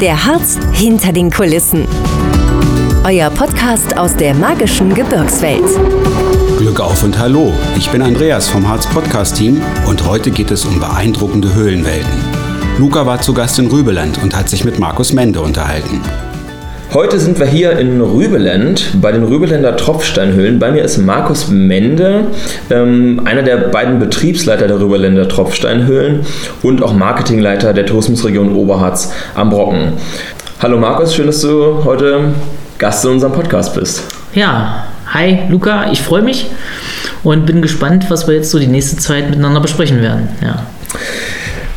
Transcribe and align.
Der 0.00 0.24
Harz 0.24 0.58
hinter 0.72 1.12
den 1.12 1.30
Kulissen. 1.30 1.86
Euer 3.04 3.28
Podcast 3.28 3.98
aus 3.98 4.16
der 4.16 4.32
magischen 4.32 4.94
Gebirgswelt. 4.94 5.62
Glück 6.58 6.80
auf 6.80 7.02
und 7.04 7.18
hallo, 7.18 7.52
ich 7.76 7.90
bin 7.90 8.00
Andreas 8.00 8.48
vom 8.48 8.66
Harz 8.66 8.86
Podcast 8.86 9.36
Team 9.36 9.60
und 9.86 10.06
heute 10.06 10.30
geht 10.30 10.50
es 10.50 10.64
um 10.64 10.80
beeindruckende 10.80 11.52
Höhlenwelten. 11.52 12.24
Luca 12.78 13.04
war 13.04 13.20
zu 13.20 13.34
Gast 13.34 13.58
in 13.58 13.66
Rübeland 13.66 14.22
und 14.22 14.34
hat 14.34 14.48
sich 14.48 14.64
mit 14.64 14.78
Markus 14.78 15.12
Mende 15.12 15.42
unterhalten. 15.42 16.00
Heute 16.92 17.20
sind 17.20 17.38
wir 17.38 17.46
hier 17.46 17.78
in 17.78 18.00
Rübeland 18.00 18.94
bei 19.00 19.12
den 19.12 19.22
Rübeländer 19.22 19.76
Tropfsteinhöhlen. 19.76 20.58
Bei 20.58 20.72
mir 20.72 20.82
ist 20.82 20.98
Markus 20.98 21.46
Mende, 21.46 22.24
ähm, 22.68 23.20
einer 23.24 23.42
der 23.42 23.58
beiden 23.58 24.00
Betriebsleiter 24.00 24.66
der 24.66 24.80
Rübeländer 24.80 25.28
Tropfsteinhöhlen 25.28 26.26
und 26.64 26.82
auch 26.82 26.92
Marketingleiter 26.92 27.74
der 27.74 27.86
Tourismusregion 27.86 28.56
Oberharz 28.56 29.12
am 29.36 29.50
Brocken. 29.50 29.92
Hallo 30.58 30.78
Markus, 30.78 31.14
schön, 31.14 31.26
dass 31.26 31.40
du 31.42 31.84
heute 31.84 32.34
Gast 32.78 33.04
in 33.04 33.12
unserem 33.12 33.34
Podcast 33.34 33.76
bist. 33.76 34.02
Ja, 34.34 34.86
hi 35.06 35.42
Luca, 35.48 35.92
ich 35.92 36.02
freue 36.02 36.22
mich 36.22 36.46
und 37.22 37.46
bin 37.46 37.62
gespannt, 37.62 38.06
was 38.08 38.26
wir 38.26 38.34
jetzt 38.34 38.50
so 38.50 38.58
die 38.58 38.66
nächste 38.66 38.96
Zeit 38.96 39.30
miteinander 39.30 39.60
besprechen 39.60 40.02
werden. 40.02 40.28
Ja. 40.42 40.66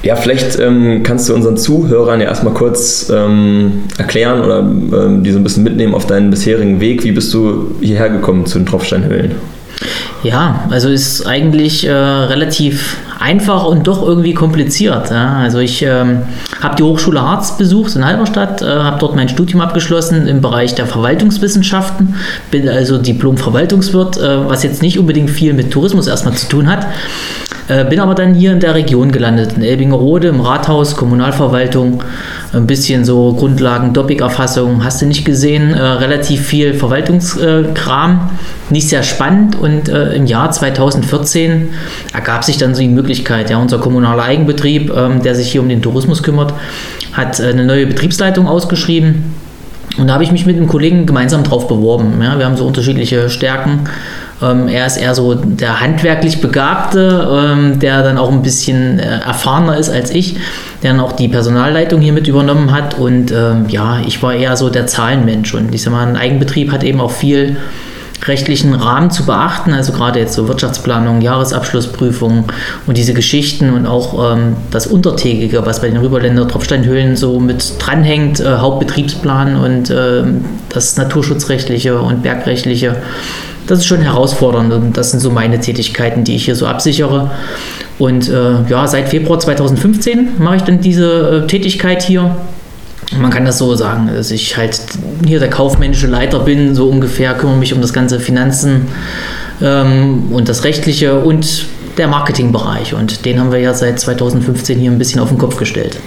Ja, 0.03 0.17
vielleicht 0.17 0.59
ähm, 0.59 1.01
kannst 1.03 1.29
du 1.29 1.33
unseren 1.33 1.55
Zuhörern 1.55 2.19
ja 2.19 2.27
erstmal 2.27 2.53
kurz 2.53 3.09
ähm, 3.09 3.83
erklären 3.97 4.41
oder 4.41 4.59
ähm, 4.59 5.23
die 5.23 5.31
so 5.31 5.39
ein 5.39 5.43
bisschen 5.43 5.63
mitnehmen 5.63 5.95
auf 5.95 6.05
deinen 6.05 6.29
bisherigen 6.29 6.81
Weg. 6.81 7.05
Wie 7.05 7.13
bist 7.13 7.33
du 7.33 7.73
hierher 7.79 8.09
gekommen 8.09 8.45
zu 8.45 8.59
den 8.59 8.65
Tropfsteinhöhlen? 8.65 9.31
Ja, 10.23 10.65
also 10.69 10.89
ist 10.89 11.25
eigentlich 11.25 11.85
äh, 11.85 11.91
relativ 11.91 12.97
einfach 13.19 13.65
und 13.65 13.87
doch 13.87 14.05
irgendwie 14.05 14.33
kompliziert. 14.33 15.09
Ja? 15.09 15.37
Also 15.37 15.59
ich 15.59 15.81
ähm, 15.81 16.23
habe 16.61 16.75
die 16.75 16.83
Hochschule 16.83 17.21
Harz 17.21 17.57
besucht 17.57 17.95
in 17.95 18.05
Halberstadt, 18.05 18.61
äh, 18.61 18.65
habe 18.65 18.97
dort 18.99 19.15
mein 19.15 19.29
Studium 19.29 19.61
abgeschlossen 19.61 20.27
im 20.27 20.41
Bereich 20.41 20.75
der 20.75 20.85
Verwaltungswissenschaften, 20.85 22.15
bin 22.51 22.67
also 22.67 22.97
Diplom-Verwaltungswirt, 22.97 24.17
äh, 24.17 24.49
was 24.49 24.63
jetzt 24.63 24.81
nicht 24.81 24.99
unbedingt 24.99 25.29
viel 25.29 25.53
mit 25.53 25.71
Tourismus 25.71 26.07
erstmal 26.07 26.35
zu 26.35 26.47
tun 26.47 26.69
hat. 26.69 26.87
Äh, 27.69 27.85
bin 27.85 27.99
aber 28.01 28.13
dann 28.13 28.33
hier 28.33 28.51
in 28.51 28.59
der 28.59 28.75
Region 28.75 29.11
gelandet, 29.11 29.53
in 29.53 29.63
Elbingerode, 29.63 30.27
im 30.27 30.41
Rathaus, 30.41 30.97
Kommunalverwaltung, 30.97 32.03
ein 32.51 32.67
bisschen 32.67 33.05
so 33.05 33.33
Grundlagen, 33.33 33.93
Doppik-Erfassung, 33.93 34.83
hast 34.83 35.01
du 35.01 35.05
nicht 35.05 35.23
gesehen, 35.23 35.73
äh, 35.73 35.81
relativ 35.81 36.45
viel 36.45 36.73
Verwaltungskram, 36.73 38.29
nicht 38.69 38.89
sehr 38.89 39.03
spannend 39.03 39.55
und 39.55 39.87
äh, 39.87 40.13
im 40.13 40.25
Jahr 40.25 40.51
2014 40.51 41.69
ergab 42.13 42.43
sich 42.43 42.57
dann 42.57 42.75
so 42.75 42.81
die 42.81 42.89
Möglichkeit, 42.89 43.49
ja, 43.49 43.57
unser 43.57 43.79
kommunaler 43.79 44.23
Eigenbetrieb, 44.23 44.91
ähm, 44.93 45.23
der 45.23 45.33
sich 45.33 45.51
hier 45.51 45.61
um 45.61 45.69
den 45.69 45.81
Tourismus 45.81 46.21
kümmert, 46.21 46.53
hat 47.13 47.39
äh, 47.39 47.47
eine 47.47 47.65
neue 47.65 47.87
Betriebsleitung 47.87 48.45
ausgeschrieben 48.45 49.33
und 49.97 50.07
da 50.07 50.13
habe 50.13 50.23
ich 50.23 50.31
mich 50.31 50.45
mit 50.45 50.57
einem 50.57 50.67
Kollegen 50.67 51.05
gemeinsam 51.05 51.43
drauf 51.43 51.67
beworben. 51.67 52.19
Ja, 52.21 52.37
wir 52.39 52.45
haben 52.45 52.57
so 52.57 52.65
unterschiedliche 52.65 53.29
Stärken. 53.29 53.81
Ähm, 54.43 54.67
er 54.67 54.85
ist 54.85 54.97
eher 54.97 55.15
so 55.15 55.35
der 55.35 55.79
handwerklich 55.79 56.41
Begabte, 56.41 57.27
ähm, 57.31 57.79
der 57.79 58.03
dann 58.03 58.17
auch 58.17 58.31
ein 58.31 58.41
bisschen 58.41 58.99
äh, 58.99 59.19
erfahrener 59.19 59.77
ist 59.77 59.89
als 59.89 60.11
ich, 60.11 60.35
der 60.81 60.91
dann 60.91 60.99
auch 60.99 61.13
die 61.13 61.27
Personalleitung 61.27 62.01
hier 62.01 62.13
mit 62.13 62.27
übernommen 62.27 62.71
hat. 62.71 62.97
Und 62.97 63.31
ähm, 63.31 63.65
ja, 63.69 63.99
ich 64.05 64.21
war 64.21 64.33
eher 64.33 64.57
so 64.57 64.69
der 64.69 64.87
Zahlenmensch. 64.87 65.53
Und 65.53 65.73
ich 65.73 65.83
sag 65.83 65.91
mal, 65.91 66.05
ein 66.05 66.17
Eigenbetrieb 66.17 66.71
hat 66.71 66.83
eben 66.83 66.99
auch 66.99 67.11
viel 67.11 67.57
rechtlichen 68.27 68.73
Rahmen 68.73 69.11
zu 69.11 69.25
beachten, 69.25 69.73
also 69.73 69.91
gerade 69.91 70.19
jetzt 70.19 70.33
so 70.33 70.47
Wirtschaftsplanung, 70.47 71.21
Jahresabschlussprüfung 71.21 72.45
und 72.87 72.97
diese 72.97 73.13
Geschichten 73.13 73.73
und 73.73 73.85
auch 73.85 74.33
ähm, 74.33 74.55
das 74.71 74.87
Untertägige, 74.87 75.65
was 75.65 75.81
bei 75.81 75.89
den 75.89 75.97
Rüberländer 75.97 76.47
Tropfsteinhöhlen 76.47 77.15
so 77.15 77.39
mit 77.39 77.73
dranhängt, 77.79 78.39
äh, 78.39 78.57
Hauptbetriebsplan 78.57 79.57
und 79.57 79.89
äh, 79.89 80.23
das 80.69 80.95
Naturschutzrechtliche 80.97 81.99
und 81.99 82.23
Bergrechtliche. 82.23 82.95
Das 83.67 83.79
ist 83.79 83.85
schon 83.85 84.01
herausfordernd 84.01 84.73
und 84.73 84.97
das 84.97 85.11
sind 85.11 85.19
so 85.19 85.29
meine 85.29 85.59
Tätigkeiten, 85.59 86.23
die 86.23 86.35
ich 86.35 86.45
hier 86.45 86.55
so 86.55 86.67
absichere. 86.67 87.31
Und 87.99 88.29
äh, 88.29 88.63
ja, 88.67 88.87
seit 88.87 89.09
Februar 89.09 89.39
2015 89.39 90.39
mache 90.39 90.57
ich 90.57 90.61
dann 90.63 90.81
diese 90.81 91.43
äh, 91.43 91.47
Tätigkeit 91.47 92.01
hier 92.01 92.35
man 93.19 93.31
kann 93.31 93.45
das 93.45 93.57
so 93.57 93.75
sagen, 93.75 94.09
dass 94.13 94.31
ich 94.31 94.57
halt 94.57 94.79
hier 95.25 95.39
der 95.39 95.49
kaufmännische 95.49 96.07
Leiter 96.07 96.39
bin, 96.39 96.75
so 96.75 96.87
ungefähr, 96.89 97.33
kümmere 97.33 97.57
mich 97.57 97.73
um 97.73 97.81
das 97.81 97.93
ganze 97.93 98.19
Finanzen 98.19 98.87
ähm, 99.61 100.31
und 100.31 100.49
das 100.49 100.63
Rechtliche 100.63 101.19
und 101.19 101.65
der 101.97 102.07
Marketingbereich. 102.07 102.93
Und 102.93 103.25
den 103.25 103.39
haben 103.39 103.51
wir 103.51 103.59
ja 103.59 103.73
seit 103.73 103.99
2015 103.99 104.79
hier 104.79 104.91
ein 104.91 104.97
bisschen 104.97 105.19
auf 105.19 105.29
den 105.29 105.37
Kopf 105.37 105.57
gestellt. 105.57 105.99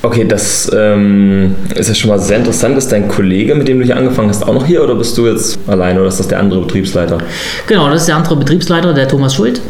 Okay, 0.00 0.24
das 0.28 0.70
ähm, 0.72 1.56
ist 1.74 1.88
ja 1.88 1.94
schon 1.94 2.10
mal 2.10 2.20
sehr 2.20 2.38
interessant. 2.38 2.78
Ist 2.78 2.92
dein 2.92 3.08
Kollege, 3.08 3.56
mit 3.56 3.66
dem 3.66 3.80
du 3.80 3.84
hier 3.84 3.96
angefangen 3.96 4.28
hast, 4.28 4.46
auch 4.46 4.54
noch 4.54 4.64
hier 4.64 4.82
oder 4.84 4.94
bist 4.94 5.18
du 5.18 5.26
jetzt 5.26 5.58
alleine 5.66 5.98
oder 5.98 6.08
ist 6.08 6.20
das 6.20 6.28
der 6.28 6.38
andere 6.38 6.60
Betriebsleiter? 6.60 7.18
Genau, 7.66 7.90
das 7.90 8.02
ist 8.02 8.08
der 8.08 8.16
andere 8.16 8.36
Betriebsleiter, 8.36 8.94
der 8.94 9.08
Thomas 9.08 9.34
Schuld, 9.34 9.60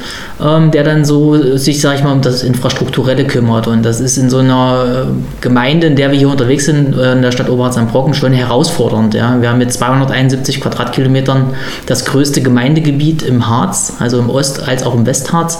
ähm, 0.40 0.70
der 0.70 0.84
dann 0.84 1.04
so 1.04 1.56
sich, 1.56 1.80
sag 1.80 1.96
ich 1.96 2.04
mal, 2.04 2.12
um 2.12 2.22
das 2.22 2.42
Infrastrukturelle 2.42 3.26
kümmert. 3.26 3.66
Und 3.66 3.84
das 3.84 4.00
ist 4.00 4.16
in 4.18 4.30
so 4.30 4.38
einer 4.38 5.06
äh, 5.08 5.40
Gemeinde, 5.40 5.88
in 5.88 5.96
der 5.96 6.10
wir 6.10 6.18
hier 6.18 6.28
unterwegs 6.28 6.66
sind, 6.66 6.96
äh, 6.96 7.12
in 7.12 7.22
der 7.22 7.32
Stadt 7.32 7.48
Oberharz 7.48 7.76
am 7.76 7.88
Brocken, 7.88 8.14
schon 8.14 8.32
herausfordernd. 8.32 9.14
Ja? 9.14 9.40
Wir 9.40 9.50
haben 9.50 9.58
mit 9.58 9.72
271 9.72 10.60
Quadratkilometern 10.60 11.54
das 11.86 12.04
größte 12.04 12.40
Gemeindegebiet 12.42 13.22
im 13.22 13.48
Harz, 13.48 13.94
also 13.98 14.18
im 14.18 14.30
Ost- 14.30 14.66
als 14.66 14.84
auch 14.84 14.94
im 14.94 15.06
Westharz 15.06 15.58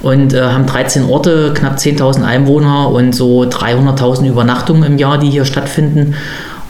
und 0.00 0.32
äh, 0.32 0.42
haben 0.42 0.66
13 0.66 1.04
Orte, 1.08 1.52
knapp 1.54 1.76
10.000 1.76 2.22
Einwohner 2.24 2.90
und 2.90 3.14
so 3.14 3.42
300.000 3.42 4.28
Übernachtungen 4.28 4.84
im 4.84 4.98
Jahr, 4.98 5.18
die 5.18 5.28
hier 5.28 5.44
stattfinden 5.44 6.14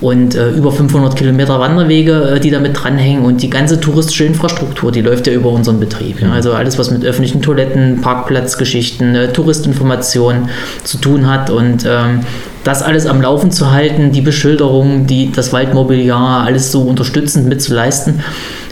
und 0.00 0.34
äh, 0.34 0.50
über 0.50 0.70
500 0.70 1.16
Kilometer 1.16 1.58
Wanderwege, 1.58 2.34
äh, 2.36 2.40
die 2.40 2.50
damit 2.50 2.82
dranhängen 2.82 3.24
und 3.24 3.42
die 3.42 3.50
ganze 3.50 3.80
touristische 3.80 4.24
Infrastruktur, 4.24 4.92
die 4.92 5.00
läuft 5.00 5.26
ja 5.26 5.32
über 5.32 5.50
unseren 5.50 5.80
Betrieb. 5.80 6.20
Ja? 6.20 6.32
Also 6.32 6.52
alles, 6.52 6.78
was 6.78 6.90
mit 6.90 7.04
öffentlichen 7.04 7.42
Toiletten, 7.42 8.00
Parkplatzgeschichten, 8.00 9.14
äh, 9.14 9.32
Touristinformationen 9.32 10.50
zu 10.84 10.98
tun 10.98 11.28
hat 11.28 11.50
und 11.50 11.84
ähm, 11.88 12.20
das 12.62 12.82
alles 12.82 13.06
am 13.06 13.20
Laufen 13.20 13.50
zu 13.50 13.72
halten, 13.72 14.12
die 14.12 14.20
Beschilderung, 14.20 15.06
die, 15.06 15.32
das 15.32 15.52
Waldmobiliar, 15.52 16.44
alles 16.44 16.70
so 16.70 16.82
unterstützend 16.82 17.48
mitzuleisten 17.48 18.22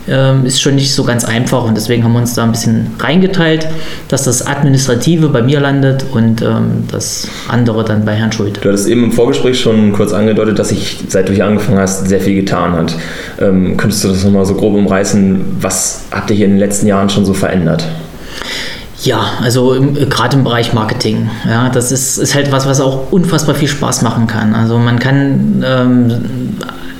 ähm, 0.09 0.47
ist 0.47 0.61
schon 0.61 0.75
nicht 0.75 0.94
so 0.94 1.05
ganz 1.05 1.25
einfach 1.25 1.65
und 1.65 1.77
deswegen 1.77 2.05
haben 2.05 2.12
wir 2.12 2.21
uns 2.21 2.34
da 2.34 2.44
ein 2.44 2.53
bisschen 2.53 2.93
reingeteilt, 2.99 3.67
dass 4.09 4.25
das 4.25 4.47
Administrative 4.47 5.28
bei 5.28 5.43
mir 5.43 5.61
landet 5.61 6.05
und 6.12 6.43
ähm, 6.43 6.84
das 6.91 7.28
andere 7.49 7.84
dann 7.84 8.05
bei 8.05 8.15
Herrn 8.15 8.33
Schuld. 8.33 8.59
Du 8.62 8.69
hattest 8.69 8.89
eben 8.89 9.05
im 9.05 9.12
Vorgespräch 9.12 9.61
schon 9.61 9.93
kurz 9.93 10.12
angedeutet, 10.12 10.59
dass 10.59 10.69
sich, 10.71 10.99
seit 11.09 11.28
du 11.28 11.33
hier 11.33 11.47
angefangen 11.47 11.78
hast, 11.78 12.09
sehr 12.09 12.21
viel 12.21 12.34
getan 12.34 12.72
hat. 12.72 12.94
Ähm, 13.41 13.77
könntest 13.77 14.05
du 14.05 14.09
das 14.09 14.25
nochmal 14.25 14.47
so 14.47 14.55
grob 14.55 14.75
umreißen? 14.75 15.56
Was 15.61 16.05
habt 16.11 16.31
ihr 16.31 16.37
hier 16.37 16.47
in 16.47 16.53
den 16.53 16.61
letzten 16.61 16.87
Jahren 16.87 17.09
schon 17.11 17.25
so 17.25 17.34
verändert? 17.34 17.84
Ja, 19.03 19.34
also 19.43 19.77
gerade 20.09 20.37
im 20.37 20.44
Bereich 20.44 20.73
Marketing. 20.73 21.31
Ja, 21.49 21.69
das 21.69 21.93
ist, 21.93 22.19
ist 22.19 22.34
halt 22.34 22.50
was, 22.50 22.67
was 22.67 22.81
auch 22.81 23.12
unfassbar 23.12 23.55
viel 23.55 23.69
Spaß 23.69 24.03
machen 24.03 24.27
kann. 24.27 24.55
Also 24.55 24.78
man 24.78 24.99
kann 24.99 25.65
ähm, 25.65 26.56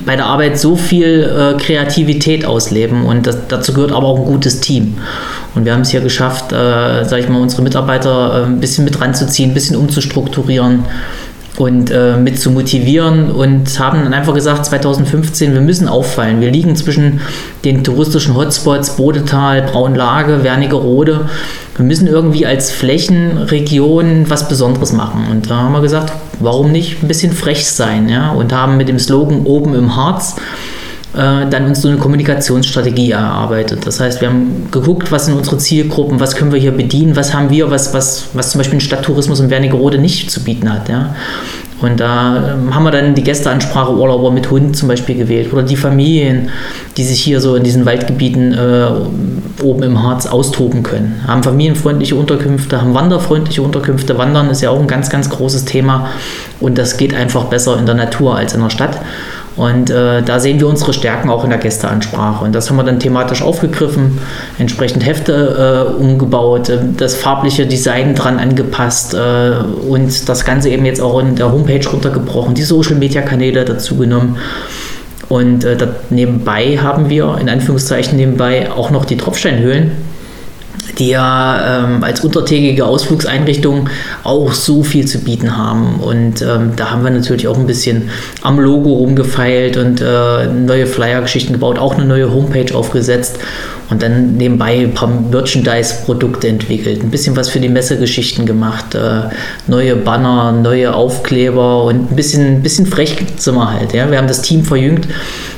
bei 0.07 0.15
der 0.15 0.25
Arbeit 0.25 0.57
so 0.57 0.77
viel 0.77 1.23
äh, 1.23 1.61
Kreativität 1.61 2.45
ausleben 2.45 3.03
und 3.05 3.27
das, 3.27 3.37
dazu 3.49 3.73
gehört 3.73 3.91
aber 3.91 4.07
auch 4.07 4.19
ein 4.19 4.25
gutes 4.25 4.61
Team. 4.61 4.95
Und 5.53 5.65
wir 5.65 5.73
haben 5.73 5.81
es 5.81 5.89
hier 5.89 5.99
geschafft, 5.99 6.53
äh, 6.53 7.03
sage 7.03 7.19
ich 7.19 7.29
mal, 7.29 7.41
unsere 7.41 7.61
Mitarbeiter 7.61 8.43
äh, 8.43 8.45
ein 8.45 8.61
bisschen 8.61 8.85
mit 8.85 8.99
ranzuziehen, 9.01 9.51
ein 9.51 9.53
bisschen 9.53 9.75
umzustrukturieren 9.75 10.85
und 11.57 11.91
äh, 11.91 12.15
mit 12.15 12.39
zu 12.39 12.51
motivieren 12.51 13.31
und 13.31 13.79
haben 13.79 14.03
dann 14.03 14.13
einfach 14.13 14.33
gesagt, 14.33 14.65
2015, 14.65 15.53
wir 15.53 15.61
müssen 15.61 15.89
auffallen. 15.89 16.39
Wir 16.39 16.51
liegen 16.51 16.75
zwischen 16.77 17.19
den 17.65 17.83
touristischen 17.83 18.35
Hotspots 18.35 18.95
Bodetal, 18.95 19.63
Braunlage, 19.63 20.43
Wernigerode. 20.43 21.27
Wir 21.77 21.85
müssen 21.85 22.07
irgendwie 22.07 22.45
als 22.45 22.71
Flächenregion 22.71 24.25
was 24.27 24.49
Besonderes 24.49 24.93
machen. 24.93 25.27
Und 25.31 25.49
da 25.49 25.57
haben 25.57 25.73
wir 25.73 25.81
gesagt, 25.81 26.11
warum 26.39 26.71
nicht 26.71 27.03
ein 27.03 27.07
bisschen 27.07 27.31
frech 27.31 27.69
sein? 27.69 28.09
Ja? 28.09 28.31
Und 28.31 28.51
haben 28.51 28.77
mit 28.77 28.89
dem 28.89 28.99
Slogan 28.99 29.45
oben 29.45 29.75
im 29.75 29.95
Harz 29.95 30.35
äh, 31.13 31.47
dann 31.49 31.65
uns 31.65 31.81
so 31.81 31.87
eine 31.87 31.97
Kommunikationsstrategie 31.97 33.11
erarbeitet. 33.11 33.85
Das 33.85 33.99
heißt, 33.99 34.21
wir 34.21 34.29
haben 34.29 34.67
geguckt, 34.71 35.11
was 35.11 35.25
sind 35.25 35.35
unsere 35.35 35.57
Zielgruppen, 35.57 36.19
was 36.19 36.35
können 36.35 36.51
wir 36.51 36.59
hier 36.59 36.71
bedienen, 36.71 37.15
was 37.15 37.33
haben 37.33 37.49
wir, 37.49 37.71
was, 37.71 37.93
was, 37.93 38.29
was 38.33 38.51
zum 38.51 38.59
Beispiel 38.59 38.77
ein 38.77 38.81
Stadttourismus 38.81 39.39
in 39.39 39.49
Wernigerode 39.49 39.99
nicht 39.99 40.31
zu 40.31 40.43
bieten 40.43 40.71
hat. 40.71 40.89
Ja? 40.89 41.15
Und 41.81 41.99
da 41.99 42.53
ähm, 42.53 42.73
haben 42.73 42.83
wir 42.83 42.91
dann 42.91 43.13
die 43.13 43.23
Gästeansprache 43.23 43.93
Urlauber 43.93 44.31
mit 44.31 44.49
Hund 44.49 44.75
zum 44.75 44.87
Beispiel 44.87 45.15
gewählt 45.15 45.53
oder 45.53 45.61
die 45.61 45.75
Familien, 45.75 46.49
die 46.97 47.03
sich 47.03 47.21
hier 47.21 47.39
so 47.39 47.55
in 47.55 47.63
diesen 47.63 47.85
Waldgebieten 47.85 48.53
äh, 48.53 49.63
oben 49.63 49.83
im 49.83 50.01
Harz 50.01 50.25
austoben 50.25 50.81
können. 50.81 51.21
Haben 51.27 51.43
familienfreundliche 51.43 52.15
Unterkünfte, 52.15 52.81
haben 52.81 52.93
wanderfreundliche 52.93 53.61
Unterkünfte. 53.61 54.17
Wandern 54.17 54.49
ist 54.49 54.61
ja 54.61 54.71
auch 54.71 54.79
ein 54.79 54.87
ganz, 54.87 55.09
ganz 55.09 55.29
großes 55.29 55.65
Thema 55.65 56.07
und 56.59 56.77
das 56.77 56.97
geht 56.97 57.13
einfach 57.13 57.45
besser 57.45 57.77
in 57.77 57.85
der 57.85 57.95
Natur 57.95 58.35
als 58.35 58.53
in 58.53 58.61
der 58.61 58.71
Stadt. 58.71 58.97
Und 59.57 59.89
äh, 59.89 60.21
da 60.21 60.39
sehen 60.39 60.59
wir 60.59 60.67
unsere 60.67 60.93
Stärken 60.93 61.31
auch 61.31 61.43
in 61.43 61.49
der 61.49 61.57
Gästeansprache. 61.57 62.45
Und 62.45 62.53
das 62.53 62.69
haben 62.69 62.77
wir 62.77 62.83
dann 62.83 62.99
thematisch 62.99 63.41
aufgegriffen, 63.41 64.19
entsprechend 64.59 65.03
Hefte 65.05 65.87
äh, 65.97 66.01
umgebaut, 66.01 66.69
äh, 66.69 66.77
das 66.95 67.15
farbliche 67.15 67.65
Design 67.65 68.13
dran 68.13 68.37
angepasst 68.37 69.15
äh, 69.15 69.53
und 69.89 70.29
das 70.29 70.45
Ganze 70.45 70.69
eben 70.69 70.85
jetzt 70.85 71.01
auch 71.01 71.19
in 71.19 71.35
der 71.35 71.51
Homepage 71.51 71.85
runtergebrochen, 71.89 72.53
die 72.53 72.61
Social-Media-Kanäle 72.61 73.65
dazu 73.65 73.97
genommen. 73.97 74.37
Und 75.27 75.65
äh, 75.65 75.75
nebenbei 76.11 76.77
haben 76.77 77.09
wir, 77.09 77.37
in 77.41 77.49
Anführungszeichen 77.49 78.15
nebenbei, 78.15 78.71
auch 78.71 78.91
noch 78.91 79.05
die 79.05 79.17
Tropfsteinhöhlen 79.17 79.91
die 80.99 81.09
ja 81.09 81.83
ähm, 81.85 82.03
als 82.03 82.21
untertägige 82.21 82.85
Ausflugseinrichtung 82.85 83.89
auch 84.23 84.53
so 84.53 84.83
viel 84.83 85.05
zu 85.05 85.19
bieten 85.19 85.57
haben. 85.57 85.99
Und 85.99 86.41
ähm, 86.41 86.71
da 86.75 86.91
haben 86.91 87.03
wir 87.03 87.11
natürlich 87.11 87.47
auch 87.47 87.57
ein 87.57 87.67
bisschen 87.67 88.09
am 88.41 88.59
Logo 88.59 88.93
rumgefeilt 88.93 89.77
und 89.77 90.01
äh, 90.01 90.47
neue 90.47 90.87
Flyer-Geschichten 90.87 91.53
gebaut, 91.53 91.79
auch 91.79 91.95
eine 91.95 92.05
neue 92.05 92.33
Homepage 92.33 92.73
aufgesetzt 92.73 93.39
und 93.89 94.03
dann 94.03 94.35
nebenbei 94.35 94.79
ein 94.79 94.93
paar 94.93 95.07
Merchandise-Produkte 95.07 96.47
entwickelt, 96.47 97.03
ein 97.03 97.09
bisschen 97.09 97.35
was 97.35 97.49
für 97.49 97.59
die 97.59 97.69
Messegeschichten 97.69 98.45
gemacht, 98.45 98.95
äh, 98.95 99.29
neue 99.67 99.95
Banner, 99.95 100.51
neue 100.51 100.93
Aufkleber 100.93 101.83
und 101.85 102.11
ein 102.11 102.15
bisschen, 102.15 102.61
bisschen 102.61 102.85
frech 102.85 103.15
sind 103.37 103.55
wir 103.55 103.71
halt. 103.71 103.93
Ja. 103.93 104.09
Wir 104.11 104.17
haben 104.17 104.27
das 104.27 104.41
Team 104.41 104.63
verjüngt, 104.63 105.07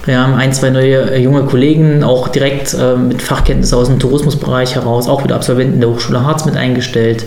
wir 0.09 0.19
haben 0.19 0.33
ein, 0.33 0.51
zwei 0.51 0.71
neue 0.71 1.11
äh, 1.11 1.21
junge 1.21 1.43
Kollegen, 1.43 2.03
auch 2.03 2.29
direkt 2.29 2.73
äh, 2.73 2.95
mit 2.95 3.21
Fachkenntnis 3.21 3.71
aus 3.73 3.87
dem 3.87 3.99
Tourismusbereich 3.99 4.73
heraus, 4.73 5.07
auch 5.07 5.23
wieder 5.23 5.35
Absolventen 5.35 5.79
der 5.79 5.89
Hochschule 5.89 6.25
Harz 6.25 6.45
mit 6.45 6.57
eingestellt 6.57 7.25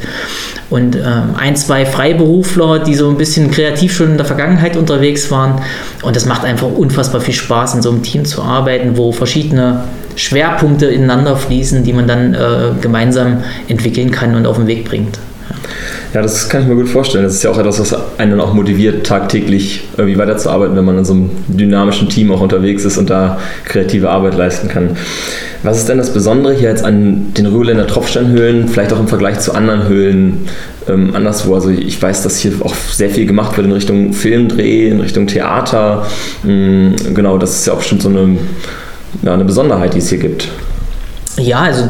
und 0.69 0.97
ähm, 0.97 1.35
ein, 1.37 1.55
zwei 1.55 1.87
Freiberufler, 1.87 2.81
die 2.81 2.95
so 2.95 3.09
ein 3.09 3.17
bisschen 3.17 3.51
kreativ 3.51 3.95
schon 3.95 4.11
in 4.11 4.17
der 4.17 4.27
Vergangenheit 4.27 4.77
unterwegs 4.77 5.31
waren. 5.31 5.63
Und 6.03 6.17
das 6.17 6.27
macht 6.27 6.45
einfach 6.45 6.67
unfassbar 6.67 7.21
viel 7.21 7.35
Spaß, 7.35 7.77
in 7.77 7.83
so 7.83 7.91
einem 7.91 8.03
Team 8.03 8.25
zu 8.25 8.43
arbeiten, 8.43 8.97
wo 8.97 9.13
verschiedene 9.13 9.85
Schwerpunkte 10.17 10.87
ineinander 10.87 11.37
fließen, 11.37 11.85
die 11.85 11.93
man 11.93 12.09
dann 12.09 12.35
äh, 12.35 12.73
gemeinsam 12.81 13.45
entwickeln 13.69 14.11
kann 14.11 14.35
und 14.35 14.47
auf 14.47 14.57
den 14.57 14.67
Weg 14.67 14.85
bringt. 14.87 15.19
Ja, 15.49 15.57
das 16.21 16.49
kann 16.51 16.63
ich 16.63 16.69
mir 16.69 16.75
gut 16.75 16.89
vorstellen. 16.89 17.25
Das 17.25 17.35
ist 17.35 17.43
ja 17.43 17.51
auch 17.51 17.59
etwas, 17.59 17.81
was 17.81 17.97
einen 18.19 18.39
auch 18.39 18.53
motiviert, 18.53 19.07
tagtäglich 19.07 19.85
irgendwie 19.97 20.19
weiterzuarbeiten, 20.19 20.77
wenn 20.77 20.85
man 20.85 20.99
in 20.99 21.05
so 21.07 21.15
einem 21.15 21.31
dynamischen 21.49 22.11
Team 22.11 22.31
auch 22.33 22.41
unterwegs 22.41 22.85
ist 22.85 22.99
und 22.99 23.09
da 23.09 23.39
kreative 23.65 24.11
Arbeit 24.11 24.37
leisten 24.37 24.69
kann. 24.69 24.97
Was 25.63 25.79
ist 25.79 25.89
denn 25.89 25.97
das 25.97 26.13
Besondere 26.13 26.53
hier 26.53 26.69
jetzt 26.69 26.85
an 26.85 27.33
den 27.35 27.47
Rühländer 27.47 27.87
Tropfsteinhöhlen, 27.87 28.69
vielleicht 28.69 28.93
auch 28.93 29.01
im 29.01 29.09
Vergleich 29.09 29.39
zu 29.39 29.55
anderen 29.55 29.89
Höhlen 29.89 30.49
ähm, 30.87 31.15
anderswo? 31.15 31.55
Also 31.55 31.71
ich 31.71 32.03
weiß, 32.03 32.23
dass 32.25 32.37
hier 32.37 32.53
auch 32.61 32.75
sehr 32.75 33.09
viel 33.09 33.27
gemacht 33.27 33.57
wird 33.57 33.67
in 33.67 33.73
Richtung 33.73 34.13
Filmdreh, 34.13 34.89
in 34.89 35.01
Richtung 35.01 35.29
Theater. 35.29 36.07
Ähm, 36.47 36.95
genau, 37.15 37.39
das 37.39 37.61
ist 37.61 37.67
ja 37.67 37.73
auch 37.73 37.79
bestimmt 37.79 38.03
so 38.03 38.11
eine, 38.11 38.37
ja, 39.23 39.33
eine 39.33 39.45
Besonderheit, 39.45 39.95
die 39.95 39.99
es 39.99 40.11
hier 40.11 40.19
gibt. 40.19 40.49
Ja, 41.39 41.61
also 41.61 41.89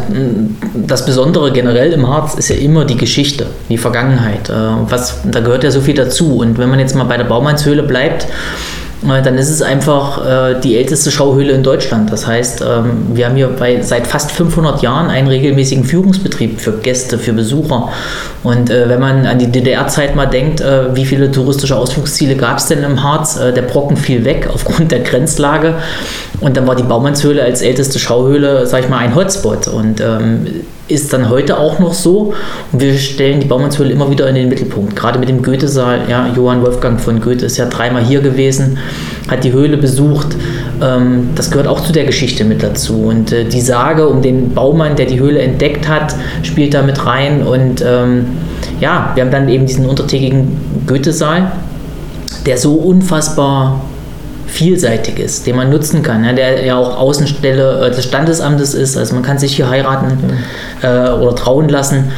das 0.75 1.05
Besondere 1.05 1.51
generell 1.53 1.93
im 1.93 2.07
Harz 2.07 2.35
ist 2.35 2.49
ja 2.49 2.57
immer 2.57 2.85
die 2.85 2.97
Geschichte, 2.97 3.47
die 3.69 3.79
Vergangenheit. 3.79 4.49
Äh, 4.49 4.53
was, 4.53 5.21
da 5.25 5.41
gehört 5.41 5.65
ja 5.65 5.71
so 5.71 5.81
viel 5.81 5.95
dazu. 5.95 6.39
Und 6.39 6.59
wenn 6.59 6.71
man 6.71 6.79
jetzt 6.79 6.95
mal 6.95 7.05
bei 7.05 7.17
der 7.17 7.25
Baumannshöhle 7.25 7.83
bleibt, 7.83 8.29
dann 9.03 9.37
ist 9.37 9.51
es 9.51 9.63
einfach 9.63 10.25
äh, 10.25 10.61
die 10.61 10.77
älteste 10.77 11.11
Schauhöhle 11.11 11.53
in 11.53 11.63
Deutschland. 11.63 12.13
Das 12.13 12.27
heißt, 12.27 12.63
ähm, 12.63 13.09
wir 13.15 13.27
haben 13.27 13.35
hier 13.35 13.49
bei, 13.49 13.83
seit 13.83 14.07
fast 14.07 14.31
500 14.31 14.83
Jahren 14.83 15.11
einen 15.11 15.29
regelmäßigen 15.29 15.85
Führungsbetrieb 15.85 16.61
für 16.61 16.73
Gäste, 16.73 17.19
für 17.19 17.33
Besucher. 17.33 17.89
Und 18.45 18.71
äh, 18.71 18.89
wenn 18.89 19.01
man 19.01 19.27
an 19.27 19.39
die 19.39 19.49
DDR-Zeit 19.49 20.15
mal 20.15 20.27
denkt, 20.27 20.61
äh, 20.61 20.95
wie 20.95 21.05
viele 21.05 21.33
touristische 21.33 21.77
Ausflugsziele 21.77 22.37
gab 22.37 22.59
es 22.59 22.67
denn 22.67 22.85
im 22.85 23.03
Harz? 23.03 23.35
Der 23.35 23.63
Brocken 23.63 23.97
fiel 23.97 24.25
weg 24.25 24.49
aufgrund 24.55 24.93
der 24.93 25.01
Grenzlage. 25.01 25.75
Und 26.41 26.57
dann 26.57 26.67
war 26.67 26.77
die 26.77 26.83
Baumannshöhle 26.83 27.43
als 27.43 27.63
älteste 27.63 27.99
Schauhöhle, 27.99 28.67
sag 28.67 28.85
ich 28.85 28.89
mal, 28.89 28.99
ein 28.99 29.15
Hotspot. 29.15 29.69
Und 29.69 30.01
ähm, 30.01 30.47
ist 30.93 31.13
dann 31.13 31.29
heute 31.29 31.59
auch 31.59 31.79
noch 31.79 31.95
so. 31.95 32.35
Und 32.73 32.81
wir 32.81 32.97
stellen 32.99 33.41
die 33.41 33.47
Baumannshöhle 33.47 33.91
immer 33.91 34.11
wieder 34.11 34.29
in 34.29 34.35
den 34.35 34.49
Mittelpunkt. 34.49 34.95
Gerade 34.95 35.19
mit 35.19 35.29
dem 35.29 35.43
Goethe-Saal. 35.43 36.03
Ja, 36.09 36.29
Johann 36.35 36.63
Wolfgang 36.63 37.01
von 37.01 37.21
Goethe 37.21 37.47
ist 37.47 37.57
ja 37.57 37.67
dreimal 37.67 38.05
hier 38.05 38.21
gewesen, 38.21 38.79
hat 39.29 39.45
die 39.45 39.53
Höhle 39.53 39.77
besucht. 39.77 40.37
Ähm, 40.83 41.31
das 41.35 41.51
gehört 41.51 41.67
auch 41.67 41.81
zu 41.81 41.93
der 41.93 42.05
Geschichte 42.05 42.45
mit 42.45 42.63
dazu. 42.63 43.05
Und 43.05 43.33
äh, 43.33 43.45
die 43.45 43.61
Sage 43.61 44.09
um 44.09 44.23
den 44.23 44.55
Baumann, 44.55 44.97
der 44.97 45.07
die 45.07 45.19
Höhle 45.19 45.41
entdeckt 45.41 45.89
hat, 45.89 46.15
spielt 46.43 46.75
da 46.75 46.83
mit 46.83 47.05
rein. 47.05 47.43
Und 47.43 47.83
ähm, 47.87 48.27
ja, 48.81 49.13
wir 49.15 49.25
haben 49.25 49.31
dann 49.31 49.49
eben 49.49 49.67
diesen 49.67 49.87
untertägigen 49.87 50.59
Goethe-Saal, 50.87 51.53
der 52.47 52.59
so 52.59 52.75
unfassbar 52.75 53.81
vielseitig 54.53 55.19
ist, 55.19 55.47
den 55.47 55.57
man 55.57 55.71
nutzen 55.71 56.03
kann, 56.03 56.25
ja, 56.25 56.33
der 56.33 56.65
ja 56.65 56.77
auch 56.77 56.99
Außenstelle 56.99 57.87
äh, 57.87 57.91
des 57.91 58.05
Standesamtes 58.05 58.75
ist. 58.75 58.97
Also 58.97 59.15
man 59.15 59.23
kann 59.23 59.39
sich 59.39 59.57
hier 59.57 59.69
heiraten 59.69 60.09
mhm. 60.09 60.39
Äh, 60.83 61.11
oder 61.11 61.35
trauen 61.35 61.69
lassen. 61.69 62.13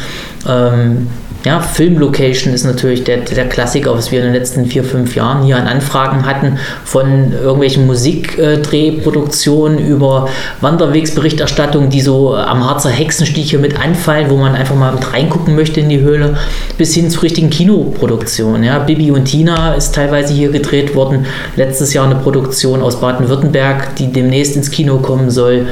Ähm, 0.48 1.08
ja, 1.44 1.60
Filmlocation 1.60 2.52
ist 2.54 2.64
natürlich 2.64 3.04
der, 3.04 3.18
der 3.18 3.46
Klassiker, 3.50 3.94
was 3.94 4.10
wir 4.10 4.20
in 4.20 4.24
den 4.24 4.34
letzten 4.34 4.64
vier, 4.64 4.82
fünf 4.82 5.14
Jahren 5.14 5.42
hier 5.44 5.58
an 5.58 5.66
Anfragen 5.66 6.24
hatten, 6.24 6.58
von 6.86 7.32
irgendwelchen 7.32 7.86
Musikdrehproduktionen 7.86 9.78
über 9.78 10.30
Wanderwegsberichterstattung, 10.62 11.90
die 11.90 12.00
so 12.00 12.34
am 12.34 12.66
Harzer 12.66 12.88
Hexenstich 12.88 13.50
hier 13.50 13.58
mit 13.58 13.78
anfallen, 13.78 14.30
wo 14.30 14.38
man 14.38 14.54
einfach 14.54 14.74
mal 14.74 14.94
mit 14.94 15.12
reingucken 15.12 15.54
möchte 15.54 15.80
in 15.80 15.90
die 15.90 16.00
Höhle, 16.00 16.38
bis 16.78 16.94
hin 16.94 17.10
zu 17.10 17.20
richtigen 17.20 17.50
Kinoproduktionen. 17.50 18.64
Ja. 18.64 18.78
Bibi 18.78 19.10
und 19.10 19.26
Tina 19.26 19.74
ist 19.74 19.94
teilweise 19.94 20.32
hier 20.32 20.50
gedreht 20.50 20.94
worden. 20.94 21.26
Letztes 21.56 21.92
Jahr 21.92 22.06
eine 22.06 22.16
Produktion 22.16 22.80
aus 22.80 23.02
Baden-Württemberg, 23.02 23.96
die 23.96 24.10
demnächst 24.10 24.56
ins 24.56 24.70
Kino 24.70 24.96
kommen 24.96 25.30
soll. 25.30 25.66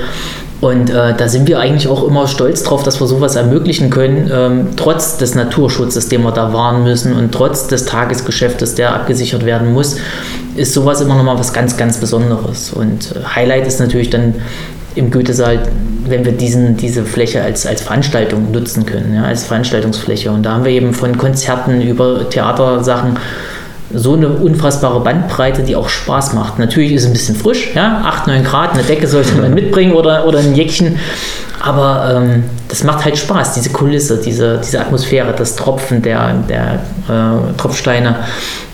Und 0.62 0.90
äh, 0.90 1.12
da 1.16 1.28
sind 1.28 1.48
wir 1.48 1.58
eigentlich 1.58 1.88
auch 1.88 2.06
immer 2.06 2.28
stolz 2.28 2.62
drauf, 2.62 2.84
dass 2.84 3.00
wir 3.00 3.08
sowas 3.08 3.34
ermöglichen 3.34 3.90
können, 3.90 4.30
ähm, 4.32 4.68
trotz 4.76 5.18
des 5.18 5.34
Naturschutzes, 5.34 6.08
den 6.08 6.22
wir 6.22 6.30
da 6.30 6.52
wahren 6.52 6.84
müssen 6.84 7.14
und 7.14 7.32
trotz 7.32 7.66
des 7.66 7.84
Tagesgeschäftes, 7.84 8.76
der 8.76 8.94
abgesichert 8.94 9.44
werden 9.44 9.72
muss, 9.72 9.96
ist 10.54 10.72
sowas 10.72 11.00
immer 11.00 11.16
nochmal 11.16 11.36
was 11.36 11.52
ganz, 11.52 11.76
ganz 11.76 11.96
Besonderes. 11.96 12.72
Und 12.72 13.10
äh, 13.10 13.24
Highlight 13.34 13.66
ist 13.66 13.80
natürlich 13.80 14.10
dann 14.10 14.36
im 14.94 15.10
Goethesaal, 15.10 15.58
wenn 16.06 16.24
wir 16.24 16.30
diesen, 16.30 16.76
diese 16.76 17.02
Fläche 17.04 17.42
als, 17.42 17.66
als 17.66 17.82
Veranstaltung 17.82 18.52
nutzen 18.52 18.86
können, 18.86 19.16
ja, 19.16 19.24
als 19.24 19.42
Veranstaltungsfläche. 19.42 20.30
Und 20.30 20.44
da 20.44 20.52
haben 20.52 20.64
wir 20.64 20.70
eben 20.70 20.94
von 20.94 21.18
Konzerten 21.18 21.82
über 21.82 22.30
Theatersachen 22.30 23.18
so 23.94 24.14
eine 24.14 24.28
unfassbare 24.28 25.00
Bandbreite, 25.00 25.62
die 25.62 25.76
auch 25.76 25.88
Spaß 25.88 26.34
macht. 26.34 26.58
Natürlich 26.58 26.92
ist 26.92 27.02
es 27.02 27.06
ein 27.08 27.12
bisschen 27.12 27.36
frisch, 27.36 27.70
ja, 27.74 28.02
8, 28.04 28.26
9 28.26 28.44
Grad, 28.44 28.74
eine 28.74 28.82
Decke 28.82 29.06
sollte 29.06 29.34
man 29.34 29.54
mitbringen 29.54 29.92
oder, 29.92 30.26
oder 30.26 30.38
ein 30.38 30.54
Jäckchen. 30.54 30.98
Aber 31.60 32.22
ähm, 32.22 32.44
das 32.68 32.82
macht 32.82 33.04
halt 33.04 33.16
Spaß, 33.16 33.54
diese 33.54 33.70
Kulisse, 33.70 34.20
diese, 34.20 34.58
diese 34.58 34.80
Atmosphäre, 34.80 35.32
das 35.36 35.54
Tropfen 35.54 36.02
der, 36.02 36.34
der 36.48 36.80
äh, 37.08 37.56
Tropfsteine 37.56 38.16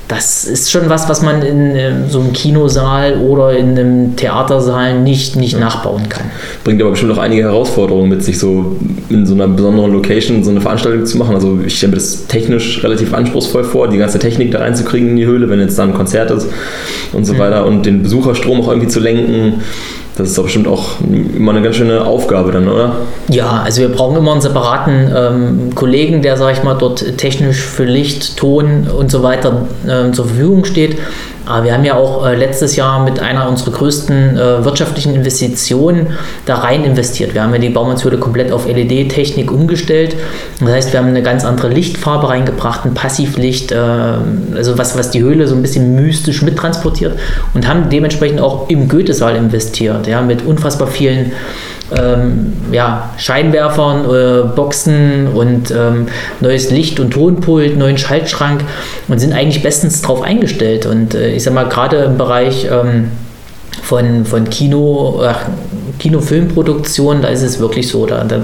das 0.08 0.44
ist 0.44 0.70
schon 0.70 0.88
was, 0.88 1.06
was 1.10 1.20
man 1.20 1.42
in, 1.42 1.76
in 1.76 2.08
so 2.08 2.20
einem 2.20 2.32
Kinosaal 2.32 3.18
oder 3.18 3.56
in 3.56 3.78
einem 3.78 4.16
Theatersaal 4.16 5.00
nicht, 5.00 5.36
nicht 5.36 5.52
ja. 5.52 5.60
nachbauen 5.60 6.08
kann. 6.08 6.24
Bringt 6.64 6.80
aber 6.80 6.92
bestimmt 6.92 7.12
auch 7.12 7.18
einige 7.18 7.42
Herausforderungen 7.42 8.08
mit 8.08 8.24
sich, 8.24 8.38
so 8.38 8.76
in 9.10 9.26
so 9.26 9.34
einer 9.34 9.46
besonderen 9.48 9.92
Location 9.92 10.42
so 10.42 10.50
eine 10.50 10.62
Veranstaltung 10.62 11.04
zu 11.04 11.18
machen. 11.18 11.34
Also 11.34 11.58
ich 11.64 11.76
stelle 11.76 11.90
mir 11.90 11.98
das 11.98 12.26
technisch 12.26 12.82
relativ 12.82 13.12
anspruchsvoll 13.12 13.64
vor, 13.64 13.88
die 13.88 13.98
ganze 13.98 14.18
Technik 14.18 14.50
da 14.50 14.60
reinzukriegen 14.60 15.10
in 15.10 15.16
die 15.16 15.26
Höhle, 15.26 15.50
wenn 15.50 15.60
jetzt 15.60 15.78
da 15.78 15.84
ein 15.84 15.92
Konzert 15.92 16.30
ist 16.30 16.48
und 17.12 17.26
so 17.26 17.34
mhm. 17.34 17.38
weiter 17.38 17.66
und 17.66 17.84
den 17.84 18.02
Besucherstrom 18.02 18.62
auch 18.62 18.68
irgendwie 18.68 18.88
zu 18.88 19.00
lenken. 19.00 19.60
Das 20.18 20.30
ist 20.30 20.36
doch 20.36 20.42
bestimmt 20.42 20.66
auch 20.66 21.00
immer 21.00 21.52
eine 21.52 21.62
ganz 21.62 21.76
schöne 21.76 22.04
Aufgabe 22.04 22.50
dann, 22.50 22.68
oder? 22.68 22.96
Ja, 23.28 23.62
also 23.64 23.82
wir 23.82 23.88
brauchen 23.88 24.16
immer 24.16 24.32
einen 24.32 24.40
separaten 24.40 25.12
ähm, 25.14 25.74
Kollegen, 25.76 26.22
der, 26.22 26.36
sag 26.36 26.52
ich 26.52 26.64
mal, 26.64 26.74
dort 26.74 27.16
technisch 27.18 27.60
für 27.60 27.84
Licht, 27.84 28.36
Ton 28.36 28.88
und 28.88 29.12
so 29.12 29.22
weiter 29.22 29.68
äh, 29.86 30.10
zur 30.10 30.26
Verfügung 30.26 30.64
steht. 30.64 30.98
Aber 31.48 31.64
wir 31.64 31.72
haben 31.72 31.84
ja 31.84 31.96
auch 31.96 32.26
äh, 32.26 32.34
letztes 32.34 32.76
Jahr 32.76 33.02
mit 33.02 33.20
einer 33.20 33.48
unserer 33.48 33.70
größten 33.70 34.36
äh, 34.36 34.64
wirtschaftlichen 34.64 35.14
Investitionen 35.14 36.08
da 36.44 36.56
rein 36.56 36.84
investiert. 36.84 37.32
Wir 37.32 37.42
haben 37.42 37.54
ja 37.54 37.58
die 37.58 37.70
Baumannshöhle 37.70 38.18
komplett 38.18 38.52
auf 38.52 38.66
LED-Technik 38.66 39.50
umgestellt. 39.50 40.14
Das 40.60 40.68
heißt, 40.68 40.92
wir 40.92 41.00
haben 41.00 41.08
eine 41.08 41.22
ganz 41.22 41.46
andere 41.46 41.68
Lichtfarbe 41.68 42.28
reingebracht, 42.28 42.84
ein 42.84 42.92
Passivlicht, 42.92 43.72
äh, 43.72 43.76
also 43.76 44.76
was, 44.76 44.98
was 44.98 45.10
die 45.10 45.22
Höhle 45.22 45.48
so 45.48 45.54
ein 45.54 45.62
bisschen 45.62 45.94
mystisch 45.94 46.42
mittransportiert 46.42 47.18
und 47.54 47.66
haben 47.66 47.88
dementsprechend 47.88 48.40
auch 48.40 48.68
im 48.68 48.86
Goethesaal 48.88 49.34
investiert, 49.34 50.06
ja, 50.06 50.20
mit 50.20 50.44
unfassbar 50.44 50.88
vielen 50.88 51.32
ähm, 51.96 52.52
ja, 52.72 53.10
Scheinwerfern, 53.16 54.04
äh, 54.04 54.48
Boxen 54.54 55.28
und 55.28 55.70
ähm, 55.70 56.08
neues 56.40 56.70
Licht- 56.70 57.00
und 57.00 57.12
Tonpult, 57.12 57.76
neuen 57.76 57.98
Schaltschrank 57.98 58.62
und 59.08 59.18
sind 59.18 59.32
eigentlich 59.32 59.62
bestens 59.62 60.02
drauf 60.02 60.22
eingestellt. 60.22 60.86
Und 60.86 61.14
äh, 61.14 61.30
ich 61.30 61.44
sag 61.44 61.54
mal, 61.54 61.68
gerade 61.68 61.98
im 61.98 62.18
Bereich 62.18 62.68
ähm, 62.70 63.10
von, 63.82 64.24
von 64.24 64.48
Kino, 64.50 65.22
äh, 65.22 65.34
Kinofilmproduktion, 65.98 67.22
da 67.22 67.28
ist 67.28 67.42
es 67.42 67.58
wirklich 67.58 67.88
so, 67.88 68.06
da, 68.06 68.24
da, 68.24 68.40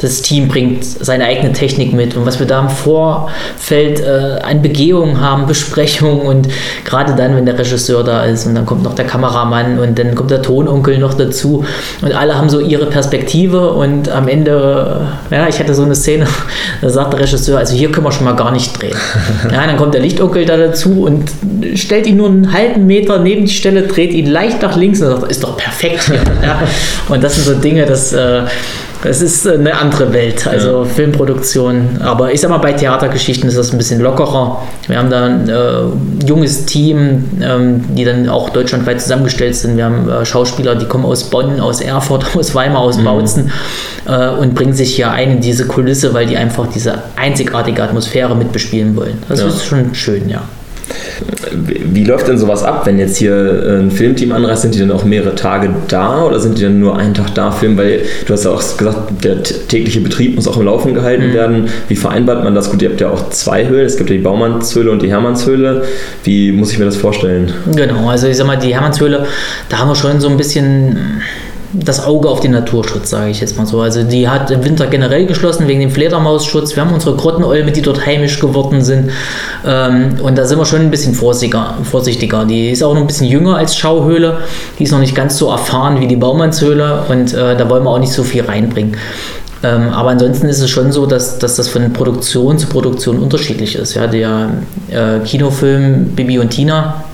das 0.00 0.22
Team 0.22 0.48
bringt 0.48 0.84
seine 0.84 1.24
eigene 1.24 1.52
Technik 1.52 1.92
mit 1.92 2.16
und 2.16 2.26
was 2.26 2.38
wir 2.38 2.46
da 2.46 2.60
im 2.60 2.68
Vorfeld 2.68 4.00
äh, 4.00 4.40
an 4.42 4.62
Begehungen 4.62 5.20
haben, 5.20 5.46
Besprechungen 5.46 6.20
und 6.20 6.48
gerade 6.84 7.14
dann, 7.14 7.36
wenn 7.36 7.46
der 7.46 7.58
Regisseur 7.58 8.02
da 8.02 8.24
ist 8.24 8.46
und 8.46 8.54
dann 8.54 8.66
kommt 8.66 8.82
noch 8.82 8.94
der 8.94 9.06
Kameramann 9.06 9.78
und 9.78 9.98
dann 9.98 10.14
kommt 10.14 10.30
der 10.30 10.42
Tononkel 10.42 10.98
noch 10.98 11.14
dazu 11.14 11.64
und 12.02 12.12
alle 12.12 12.36
haben 12.36 12.48
so 12.48 12.60
ihre 12.60 12.86
Perspektive 12.86 13.72
und 13.72 14.08
am 14.08 14.28
Ende, 14.28 15.06
ja, 15.30 15.48
ich 15.48 15.58
hatte 15.58 15.74
so 15.74 15.84
eine 15.84 15.94
Szene, 15.94 16.26
da 16.80 16.90
sagt 16.90 17.12
der 17.12 17.20
Regisseur, 17.20 17.58
also 17.58 17.74
hier 17.74 17.90
können 17.92 18.06
wir 18.06 18.12
schon 18.12 18.24
mal 18.24 18.36
gar 18.36 18.52
nicht 18.52 18.80
drehen. 18.80 18.96
Ja, 19.52 19.66
dann 19.66 19.76
kommt 19.76 19.94
der 19.94 20.00
Lichtonkel 20.00 20.44
da 20.44 20.56
dazu 20.56 21.04
und 21.04 21.30
stellt 21.74 22.06
ihn 22.06 22.16
nur 22.16 22.28
einen 22.28 22.52
halben 22.52 22.86
Meter 22.86 23.20
neben 23.20 23.46
die 23.46 23.52
Stelle, 23.52 23.82
dreht 23.82 24.12
ihn 24.12 24.26
leicht 24.36 24.60
nach 24.60 24.76
links 24.76 25.00
und 25.00 25.08
sagt, 25.08 25.30
ist 25.30 25.42
doch 25.42 25.56
perfekt 25.56 26.02
hier. 26.04 26.20
Ja. 26.42 26.60
Und 27.08 27.24
das 27.24 27.34
sind 27.34 27.44
so 27.44 27.54
Dinge, 27.54 27.86
das, 27.86 28.12
äh, 28.12 28.42
das 29.02 29.22
ist 29.22 29.48
eine 29.48 29.76
andere 29.78 30.12
Welt, 30.12 30.46
also 30.46 30.82
ja. 30.82 30.84
Filmproduktion. 30.84 31.98
Aber 32.00 32.32
ich 32.32 32.40
sag 32.40 32.50
mal, 32.50 32.58
bei 32.58 32.72
Theatergeschichten 32.72 33.48
ist 33.48 33.56
das 33.56 33.72
ein 33.72 33.78
bisschen 33.78 34.00
lockerer. 34.00 34.62
Wir 34.86 34.98
haben 34.98 35.10
da 35.10 35.24
ein 35.24 35.48
äh, 35.48 36.26
junges 36.26 36.66
Team, 36.66 37.24
ähm, 37.40 37.84
die 37.96 38.04
dann 38.04 38.28
auch 38.28 38.50
deutschlandweit 38.50 39.00
zusammengestellt 39.00 39.56
sind. 39.56 39.76
Wir 39.76 39.86
haben 39.86 40.08
äh, 40.08 40.24
Schauspieler, 40.26 40.74
die 40.74 40.86
kommen 40.86 41.06
aus 41.06 41.24
Bonn, 41.30 41.58
aus 41.58 41.80
Erfurt, 41.80 42.26
aus 42.36 42.54
Weimar, 42.54 42.82
aus 42.82 42.98
mhm. 42.98 43.04
Bautzen 43.04 43.50
äh, 44.06 44.28
und 44.28 44.54
bringen 44.54 44.74
sich 44.74 44.94
hier 44.94 45.10
ein 45.10 45.30
in 45.32 45.40
diese 45.40 45.66
Kulisse, 45.66 46.12
weil 46.12 46.26
die 46.26 46.36
einfach 46.36 46.66
diese 46.72 47.02
einzigartige 47.16 47.82
Atmosphäre 47.82 48.36
mitbespielen 48.36 48.94
wollen. 48.94 49.18
Das 49.28 49.40
ja. 49.40 49.46
ist 49.46 49.64
schon 49.64 49.94
schön, 49.94 50.28
ja. 50.28 50.42
Wie 51.52 52.04
läuft 52.04 52.28
denn 52.28 52.38
sowas 52.38 52.62
ab, 52.62 52.82
wenn 52.84 52.98
jetzt 52.98 53.16
hier 53.16 53.34
äh, 53.34 53.78
ein 53.78 53.90
Filmteam 53.90 54.32
anreist? 54.32 54.62
Sind 54.62 54.74
die 54.74 54.78
dann 54.78 54.92
auch 54.92 55.04
mehrere 55.04 55.34
Tage 55.34 55.70
da 55.88 56.24
oder 56.24 56.38
sind 56.38 56.58
die 56.58 56.62
dann 56.62 56.78
nur 56.78 56.96
einen 56.96 57.14
Tag 57.14 57.34
da 57.34 57.50
filmen? 57.50 57.76
Weil 57.76 58.02
du 58.26 58.32
hast 58.32 58.44
ja 58.44 58.50
auch 58.50 58.62
gesagt, 58.76 59.24
der 59.24 59.42
tägliche 59.42 60.00
Betrieb 60.00 60.36
muss 60.36 60.46
auch 60.46 60.56
im 60.56 60.64
Laufen 60.64 60.94
gehalten 60.94 61.28
mhm. 61.28 61.34
werden. 61.34 61.68
Wie 61.88 61.96
vereinbart 61.96 62.44
man 62.44 62.54
das? 62.54 62.70
Gut, 62.70 62.82
ihr 62.82 62.90
habt 62.90 63.00
ja 63.00 63.10
auch 63.10 63.30
zwei 63.30 63.66
Höhlen. 63.66 63.86
Es 63.86 63.96
gibt 63.96 64.10
ja 64.10 64.16
die 64.16 64.22
Baumannshöhle 64.22 64.90
und 64.90 65.02
die 65.02 65.10
Hermannshöhle. 65.10 65.84
Wie 66.24 66.52
muss 66.52 66.72
ich 66.72 66.78
mir 66.78 66.84
das 66.84 66.96
vorstellen? 66.96 67.52
Genau, 67.74 68.08
also 68.08 68.26
ich 68.28 68.36
sag 68.36 68.46
mal, 68.46 68.56
die 68.56 68.74
Hermannshöhle, 68.74 69.26
da 69.68 69.78
haben 69.78 69.88
wir 69.88 69.96
schon 69.96 70.20
so 70.20 70.28
ein 70.28 70.36
bisschen 70.36 71.22
das 71.72 72.04
Auge 72.04 72.28
auf 72.28 72.40
den 72.40 72.52
Naturschutz, 72.52 73.10
sage 73.10 73.30
ich 73.30 73.40
jetzt 73.40 73.56
mal 73.56 73.66
so. 73.66 73.80
Also 73.80 74.02
die 74.02 74.28
hat 74.28 74.50
im 74.50 74.64
Winter 74.64 74.86
generell 74.86 75.26
geschlossen 75.26 75.66
wegen 75.68 75.80
dem 75.80 75.90
Fledermausschutz. 75.90 76.76
Wir 76.76 76.84
haben 76.84 76.92
unsere 76.92 77.16
Grottenolme, 77.16 77.72
die 77.72 77.82
dort 77.82 78.04
heimisch 78.06 78.40
geworden 78.40 78.82
sind. 78.82 79.10
Ähm, 79.66 80.16
und 80.22 80.36
da 80.38 80.44
sind 80.44 80.58
wir 80.58 80.64
schon 80.64 80.80
ein 80.80 80.90
bisschen 80.90 81.14
vorsichtiger, 81.14 81.74
vorsichtiger. 81.82 82.44
Die 82.44 82.70
ist 82.70 82.82
auch 82.82 82.94
noch 82.94 83.00
ein 83.00 83.06
bisschen 83.06 83.26
jünger 83.26 83.56
als 83.56 83.76
Schauhöhle. 83.76 84.38
Die 84.78 84.84
ist 84.84 84.92
noch 84.92 85.00
nicht 85.00 85.14
ganz 85.14 85.36
so 85.36 85.50
erfahren 85.50 86.00
wie 86.00 86.06
die 86.06 86.16
Baumannshöhle 86.16 87.04
und 87.08 87.32
äh, 87.34 87.56
da 87.56 87.68
wollen 87.68 87.84
wir 87.84 87.90
auch 87.90 87.98
nicht 87.98 88.12
so 88.12 88.22
viel 88.22 88.44
reinbringen. 88.44 88.96
Ähm, 89.62 89.88
aber 89.90 90.10
ansonsten 90.10 90.48
ist 90.48 90.60
es 90.60 90.70
schon 90.70 90.92
so, 90.92 91.06
dass, 91.06 91.38
dass 91.38 91.56
das 91.56 91.68
von 91.68 91.92
Produktion 91.92 92.58
zu 92.58 92.66
Produktion 92.68 93.18
unterschiedlich 93.18 93.74
ist. 93.76 93.94
Ja, 93.94 94.06
der 94.06 94.50
äh, 94.90 95.18
Kinofilm 95.24 96.10
Bibi 96.14 96.38
und 96.38 96.50
Tina 96.50 97.04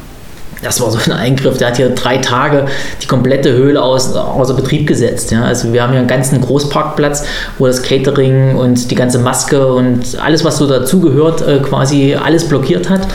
das 0.63 0.81
war 0.81 0.91
so 0.91 0.99
ein 0.99 1.13
Eingriff, 1.13 1.59
der 1.59 1.69
hat 1.69 1.77
hier 1.77 1.91
drei 1.91 2.19
Tage 2.19 2.67
die 3.03 3.07
komplette 3.07 3.53
Höhle 3.53 3.83
aus, 3.83 4.15
außer 4.15 4.55
Betrieb 4.55 4.87
gesetzt. 4.87 5.31
Ja. 5.31 5.43
Also 5.45 5.73
wir 5.73 5.83
haben 5.83 5.91
hier 5.91 5.99
einen 5.99 6.09
ganzen 6.09 6.41
Großparkplatz, 6.41 7.25
wo 7.59 7.67
das 7.67 7.83
Catering 7.83 8.57
und 8.57 8.91
die 8.91 8.95
ganze 8.95 9.19
Maske 9.19 9.73
und 9.73 10.19
alles, 10.21 10.45
was 10.45 10.59
so 10.59 10.67
dazugehört, 10.67 11.43
äh, 11.43 11.59
quasi 11.59 12.15
alles 12.15 12.49
blockiert 12.49 12.89
hat. 12.89 13.07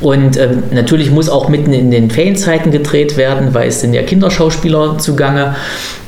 Und 0.00 0.36
ähm, 0.36 0.64
natürlich 0.72 1.10
muss 1.10 1.30
auch 1.30 1.48
mitten 1.48 1.72
in 1.72 1.90
den 1.90 2.10
Ferienzeiten 2.10 2.70
gedreht 2.70 3.16
werden, 3.16 3.54
weil 3.54 3.68
es 3.68 3.80
sind 3.80 3.94
ja 3.94 4.02
Kinderschauspieler 4.02 4.98
zugange. 4.98 5.56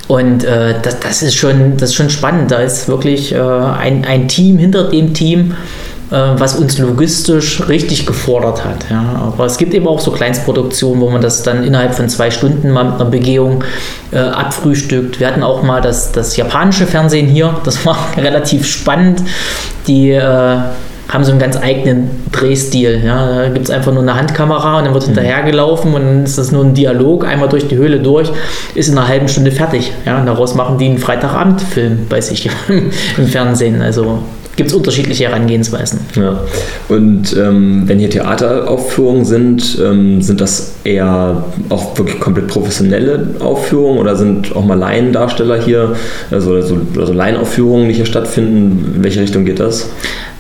Und 0.09 0.45
äh, 0.45 0.75
das, 0.83 1.01
das, 1.01 1.23
ist 1.23 1.35
schon, 1.35 1.77
das 1.79 1.91
ist 1.91 1.95
schon 1.97 2.11
spannend. 2.11 2.51
Da 2.51 2.59
ist 2.59 2.89
wirklich 2.89 3.33
äh, 3.33 3.39
ein, 3.39 4.05
ein 4.05 4.29
Team 4.29 4.59
hinter 4.59 4.85
dem 4.85 5.15
Team, 5.15 5.55
was 6.15 6.57
uns 6.57 6.79
logistisch 6.79 7.69
richtig 7.69 8.07
gefordert 8.07 8.65
hat. 8.65 8.87
Ja. 8.91 9.33
Aber 9.35 9.47
es 9.47 9.59
gibt 9.59 9.75
eben 9.75 9.89
auch 9.89 10.01
so 10.01 10.13
Kleinstproduktionen, 10.13 11.01
wo 11.01 11.11
man 11.11 11.21
das 11.21 11.43
dann 11.43 11.65
innerhalb 11.65 11.95
von 11.95 12.09
zwei 12.09 12.31
Stunden 12.31 12.71
mal 12.71 12.85
mit 12.85 12.95
einer 12.95 13.11
Begehung 13.11 13.65
äh, 14.13 14.19
abfrühstückt. 14.19 15.19
Wir 15.19 15.27
hatten 15.27 15.43
auch 15.43 15.63
mal 15.63 15.81
das, 15.81 16.13
das 16.13 16.37
japanische 16.37 16.87
Fernsehen 16.87 17.27
hier, 17.27 17.57
das 17.65 17.85
war 17.85 17.99
relativ 18.17 18.67
spannend. 18.67 19.23
Die 19.89 20.11
äh, 20.11 20.59
haben 21.09 21.25
so 21.25 21.31
einen 21.31 21.41
ganz 21.41 21.57
eigenen 21.57 22.11
Drehstil. 22.33 23.03
Ja. 23.05 23.43
Da 23.43 23.49
gibt 23.49 23.67
es 23.67 23.71
einfach 23.71 23.93
nur 23.93 24.03
eine 24.03 24.15
Handkamera 24.15 24.79
und 24.79 24.85
dann 24.85 24.95
wird 24.95 25.05
mhm. 25.05 25.15
hinterhergelaufen 25.15 25.95
und 25.95 26.03
dann 26.03 26.25
ist 26.25 26.39
das 26.39 26.53
nur 26.53 26.65
ein 26.65 26.75
Dialog, 26.75 27.27
einmal 27.27 27.49
durch 27.49 27.69
die 27.69 27.77
Höhle 27.77 28.01
durch, 28.01 28.31
ist 28.75 28.89
in 28.89 28.99
einer 28.99 29.09
halben 29.09 29.29
Stunde 29.29 29.51
fertig. 29.51 29.93
Ja. 30.05 30.19
Und 30.21 30.27
daraus 30.27 30.55
machen 30.55 30.79
die 30.79 30.87
einen 30.87 30.99
Freitagabendfilm 30.99 32.07
bei 32.09 32.21
sich 32.21 32.49
im 33.17 33.27
Fernsehen. 33.27 33.83
Also 33.83 34.21
gibt 34.57 34.71
es 34.71 34.75
unterschiedliche 34.75 35.25
Herangehensweisen. 35.25 36.01
Ja. 36.15 36.41
Und 36.89 37.37
ähm, 37.37 37.83
wenn 37.87 37.99
hier 37.99 38.11
Theateraufführungen 38.11 39.25
sind, 39.25 39.79
ähm, 39.83 40.23
sind 40.23 40.41
das 40.41 40.73
eher 40.85 41.45
auch 41.69 41.97
wirklich 41.99 42.19
komplett 42.19 42.49
professionelle 42.49 43.29
Aufführungen 43.41 43.99
oder 43.99 44.17
sind 44.17 44.57
auch 44.57 44.65
mal 44.65 44.79
Laiendarsteller 44.79 45.63
hier, 45.63 45.95
also, 46.31 46.55
also, 46.55 46.79
also 46.99 47.13
Laienaufführungen, 47.13 47.89
die 47.89 47.95
hier 47.95 48.07
stattfinden? 48.07 48.95
In 48.97 49.05
welche 49.05 49.21
Richtung 49.21 49.45
geht 49.45 49.61
das? 49.61 49.91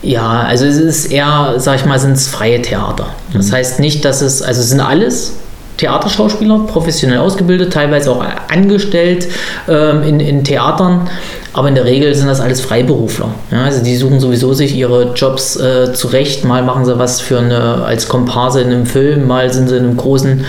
Ja, 0.02 0.40
also 0.40 0.64
es 0.66 0.76
ist 0.76 1.12
eher, 1.12 1.54
sag 1.58 1.76
ich 1.76 1.84
mal, 1.84 1.98
sind 1.98 2.12
es 2.12 2.28
freie 2.28 2.62
Theater. 2.62 3.08
Das 3.32 3.48
mhm. 3.48 3.52
heißt 3.52 3.80
nicht, 3.80 4.04
dass 4.04 4.22
es, 4.22 4.40
also 4.40 4.60
es 4.60 4.70
sind 4.70 4.80
alles 4.80 5.34
Theaterschauspieler, 5.76 6.60
professionell 6.66 7.18
ausgebildet, 7.18 7.72
teilweise 7.72 8.10
auch 8.10 8.24
angestellt 8.48 9.28
ähm, 9.68 10.02
in, 10.02 10.20
in 10.20 10.44
Theatern, 10.44 11.08
aber 11.52 11.68
in 11.68 11.74
der 11.74 11.84
Regel 11.84 12.14
sind 12.14 12.28
das 12.28 12.40
alles 12.40 12.60
Freiberufler. 12.60 13.28
Ja, 13.50 13.64
also 13.64 13.82
die 13.82 13.96
suchen 13.96 14.20
sowieso 14.20 14.52
sich 14.52 14.74
ihre 14.74 15.12
Jobs 15.14 15.56
äh, 15.56 15.92
zurecht. 15.92 16.44
Mal 16.44 16.62
machen 16.62 16.84
sie 16.84 16.98
was 16.98 17.20
für 17.20 17.38
eine, 17.38 17.84
als 17.84 18.08
Komparse 18.08 18.60
in 18.60 18.68
einem 18.68 18.86
Film, 18.86 19.26
mal 19.26 19.52
sind 19.52 19.68
sie 19.68 19.76
in 19.76 19.84
einem 19.84 19.96
großen 19.96 20.44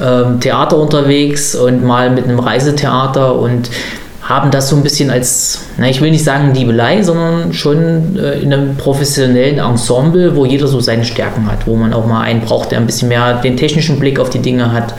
ähm, 0.00 0.40
Theater 0.40 0.78
unterwegs 0.78 1.54
und 1.54 1.84
mal 1.84 2.10
mit 2.10 2.24
einem 2.24 2.38
Reisetheater 2.38 3.38
und 3.38 3.70
haben 4.28 4.50
das 4.50 4.68
so 4.68 4.76
ein 4.76 4.82
bisschen 4.82 5.10
als, 5.10 5.60
na, 5.78 5.88
ich 5.88 6.00
will 6.00 6.10
nicht 6.10 6.24
sagen 6.24 6.52
Liebelei, 6.52 7.02
sondern 7.02 7.52
schon 7.52 8.18
äh, 8.18 8.40
in 8.40 8.52
einem 8.52 8.76
professionellen 8.76 9.58
Ensemble, 9.58 10.34
wo 10.34 10.44
jeder 10.44 10.66
so 10.66 10.80
seine 10.80 11.04
Stärken 11.04 11.50
hat, 11.50 11.66
wo 11.66 11.76
man 11.76 11.94
auch 11.94 12.06
mal 12.06 12.22
einen 12.22 12.40
braucht, 12.40 12.72
der 12.72 12.78
ein 12.78 12.86
bisschen 12.86 13.08
mehr 13.08 13.34
den 13.34 13.56
technischen 13.56 14.00
Blick 14.00 14.18
auf 14.18 14.28
die 14.28 14.40
Dinge 14.40 14.72
hat. 14.72 14.94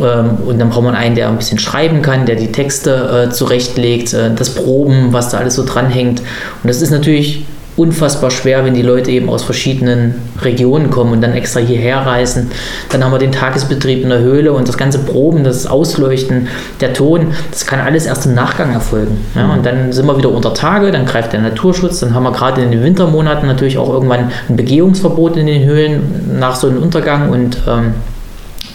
Ähm, 0.00 0.38
und 0.46 0.58
dann 0.58 0.70
braucht 0.70 0.84
man 0.84 0.94
einen, 0.94 1.14
der 1.14 1.28
ein 1.28 1.36
bisschen 1.36 1.58
schreiben 1.58 2.00
kann, 2.00 2.24
der 2.24 2.36
die 2.36 2.50
Texte 2.50 3.26
äh, 3.28 3.30
zurechtlegt, 3.30 4.14
äh, 4.14 4.30
das 4.34 4.54
Proben, 4.54 5.12
was 5.12 5.28
da 5.30 5.38
alles 5.38 5.54
so 5.54 5.64
dranhängt. 5.64 6.20
Und 6.20 6.68
das 6.68 6.80
ist 6.80 6.90
natürlich 6.90 7.44
unfassbar 7.76 8.30
schwer, 8.30 8.64
wenn 8.64 8.74
die 8.74 8.82
Leute 8.82 9.10
eben 9.10 9.28
aus 9.28 9.42
verschiedenen 9.42 10.14
Regionen 10.40 10.90
kommen 10.90 11.12
und 11.12 11.20
dann 11.20 11.32
extra 11.34 11.60
hierher 11.60 11.98
reisen. 11.98 12.50
Dann 12.90 13.04
haben 13.04 13.12
wir 13.12 13.18
den 13.18 13.32
Tagesbetrieb 13.32 14.02
in 14.02 14.08
der 14.08 14.20
Höhle 14.20 14.52
und 14.52 14.66
das 14.66 14.78
ganze 14.78 14.98
Proben, 15.00 15.44
das 15.44 15.66
Ausleuchten, 15.66 16.48
der 16.80 16.94
Ton, 16.94 17.28
das 17.50 17.66
kann 17.66 17.80
alles 17.80 18.06
erst 18.06 18.26
im 18.26 18.34
Nachgang 18.34 18.72
erfolgen. 18.72 19.18
Ja, 19.34 19.52
und 19.52 19.66
dann 19.66 19.92
sind 19.92 20.06
wir 20.06 20.16
wieder 20.16 20.30
unter 20.30 20.54
Tage, 20.54 20.90
dann 20.90 21.04
greift 21.04 21.34
der 21.34 21.40
Naturschutz, 21.40 22.00
dann 22.00 22.14
haben 22.14 22.22
wir 22.22 22.32
gerade 22.32 22.62
in 22.62 22.70
den 22.70 22.82
Wintermonaten 22.82 23.46
natürlich 23.46 23.76
auch 23.76 23.92
irgendwann 23.92 24.30
ein 24.48 24.56
Begehungsverbot 24.56 25.36
in 25.36 25.46
den 25.46 25.64
Höhlen 25.64 26.38
nach 26.38 26.56
so 26.56 26.68
einem 26.68 26.82
Untergang 26.82 27.28
und 27.28 27.58
ähm, 27.68 27.94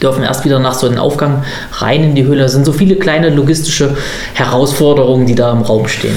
dürfen 0.02 0.24
erst 0.24 0.46
wieder 0.46 0.60
nach 0.60 0.74
so 0.74 0.88
einem 0.88 0.98
Aufgang 0.98 1.44
rein 1.74 2.04
in 2.04 2.16
die 2.16 2.26
Höhle. 2.26 2.44
Es 2.44 2.54
sind 2.54 2.66
so 2.66 2.74
viele 2.74 2.96
kleine 2.96 3.30
logistische 3.30 3.96
Herausforderungen, 4.34 5.28
die 5.28 5.36
da 5.36 5.52
im 5.52 5.62
Raum 5.62 5.88
stehen. 5.88 6.16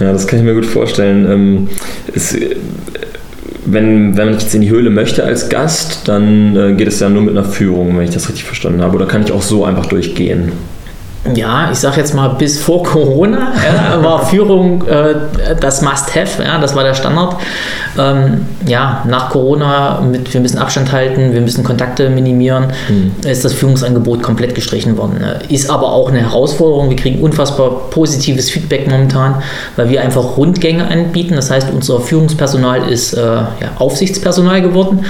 Ja, 0.00 0.06
ja 0.06 0.12
das 0.12 0.26
kann 0.26 0.38
ich 0.38 0.44
mir 0.44 0.54
gut 0.54 0.66
vorstellen. 0.66 1.68
Es, 2.16 2.36
wenn, 3.66 4.16
wenn 4.16 4.26
man 4.26 4.34
jetzt 4.34 4.54
in 4.54 4.62
die 4.62 4.70
Höhle 4.70 4.90
möchte 4.90 5.24
als 5.24 5.48
Gast, 5.48 6.08
dann 6.08 6.56
äh, 6.56 6.72
geht 6.74 6.88
es 6.88 7.00
ja 7.00 7.08
nur 7.08 7.22
mit 7.22 7.36
einer 7.36 7.44
Führung, 7.44 7.96
wenn 7.96 8.04
ich 8.04 8.14
das 8.14 8.28
richtig 8.28 8.44
verstanden 8.44 8.80
habe. 8.80 8.96
Oder 8.96 9.06
kann 9.06 9.22
ich 9.22 9.32
auch 9.32 9.42
so 9.42 9.64
einfach 9.64 9.86
durchgehen? 9.86 10.52
Ja, 11.34 11.70
ich 11.70 11.78
sage 11.78 11.98
jetzt 11.98 12.14
mal, 12.14 12.28
bis 12.28 12.58
vor 12.58 12.82
Corona 12.82 13.52
ja, 13.54 14.02
war 14.02 14.26
Führung 14.26 14.86
äh, 14.86 15.14
das 15.60 15.82
Must-Have, 15.82 16.42
ja, 16.42 16.58
das 16.58 16.74
war 16.74 16.84
der 16.84 16.94
Standard. 16.94 17.36
Ähm, 17.98 18.46
ja, 18.66 19.02
nach 19.06 19.30
Corona, 19.30 20.00
mit, 20.00 20.32
wir 20.32 20.40
müssen 20.40 20.58
Abstand 20.58 20.92
halten, 20.92 21.32
wir 21.32 21.40
müssen 21.40 21.64
Kontakte 21.64 22.10
minimieren, 22.10 22.66
mhm. 22.88 23.12
ist 23.28 23.44
das 23.44 23.52
Führungsangebot 23.54 24.22
komplett 24.22 24.54
gestrichen 24.54 24.96
worden. 24.96 25.24
Ist 25.48 25.70
aber 25.70 25.92
auch 25.92 26.10
eine 26.10 26.20
Herausforderung. 26.20 26.90
Wir 26.90 26.96
kriegen 26.96 27.20
unfassbar 27.22 27.90
positives 27.90 28.50
Feedback 28.50 28.88
momentan, 28.90 29.42
weil 29.76 29.88
wir 29.88 30.02
einfach 30.02 30.36
Rundgänge 30.36 30.88
anbieten. 30.88 31.36
Das 31.36 31.50
heißt, 31.50 31.68
unser 31.72 32.00
Führungspersonal 32.00 32.88
ist 32.88 33.14
äh, 33.14 33.20
ja, 33.20 33.48
Aufsichtspersonal 33.78 34.62
geworden. 34.62 35.04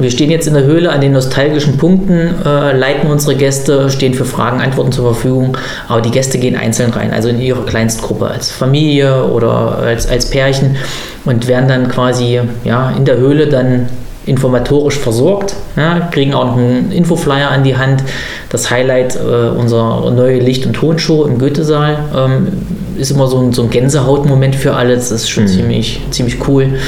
Wir 0.00 0.10
stehen 0.10 0.30
jetzt 0.30 0.46
in 0.46 0.54
der 0.54 0.64
Höhle 0.64 0.90
an 0.90 1.00
den 1.00 1.12
nostalgischen 1.12 1.76
Punkten, 1.76 2.34
äh, 2.44 2.76
leiten 2.76 3.10
unsere 3.10 3.36
Gäste, 3.36 3.90
stehen 3.90 4.14
für 4.14 4.24
Fragen, 4.24 4.60
Antworten 4.60 4.92
zur 4.92 5.12
Verfügung, 5.12 5.56
aber 5.88 6.00
die 6.00 6.10
Gäste 6.10 6.38
gehen 6.38 6.56
einzeln 6.56 6.90
rein, 6.90 7.12
also 7.12 7.28
in 7.28 7.40
ihre 7.40 7.62
Kleinstgruppe, 7.62 8.26
als 8.26 8.50
Familie 8.50 9.24
oder 9.26 9.78
als, 9.78 10.08
als 10.08 10.30
Pärchen 10.30 10.76
und 11.24 11.46
werden 11.48 11.68
dann 11.68 11.88
quasi 11.88 12.40
ja, 12.64 12.92
in 12.96 13.04
der 13.04 13.18
Höhle 13.18 13.48
dann 13.48 13.88
informatorisch 14.30 14.96
versorgt, 14.96 15.56
ja, 15.76 16.08
kriegen 16.12 16.34
auch 16.34 16.56
einen 16.56 16.92
Infoflyer 16.92 17.50
an 17.50 17.64
die 17.64 17.76
Hand. 17.76 18.04
Das 18.48 18.70
Highlight 18.70 19.16
äh, 19.16 19.48
unserer 19.48 20.08
neue 20.12 20.38
Licht- 20.38 20.64
und 20.66 20.74
Tonshow 20.74 21.24
im 21.24 21.38
Goethesaal 21.38 21.98
ähm, 22.16 22.48
ist 22.96 23.10
immer 23.10 23.26
so 23.26 23.38
ein, 23.38 23.52
so 23.52 23.62
ein 23.62 23.70
Gänsehautmoment 23.70 24.54
für 24.54 24.74
alle. 24.74 24.94
Das 24.94 25.10
ist 25.10 25.28
schon 25.28 25.44
mhm. 25.44 25.48
ziemlich, 25.48 26.00
ziemlich 26.10 26.46
cool. 26.46 26.78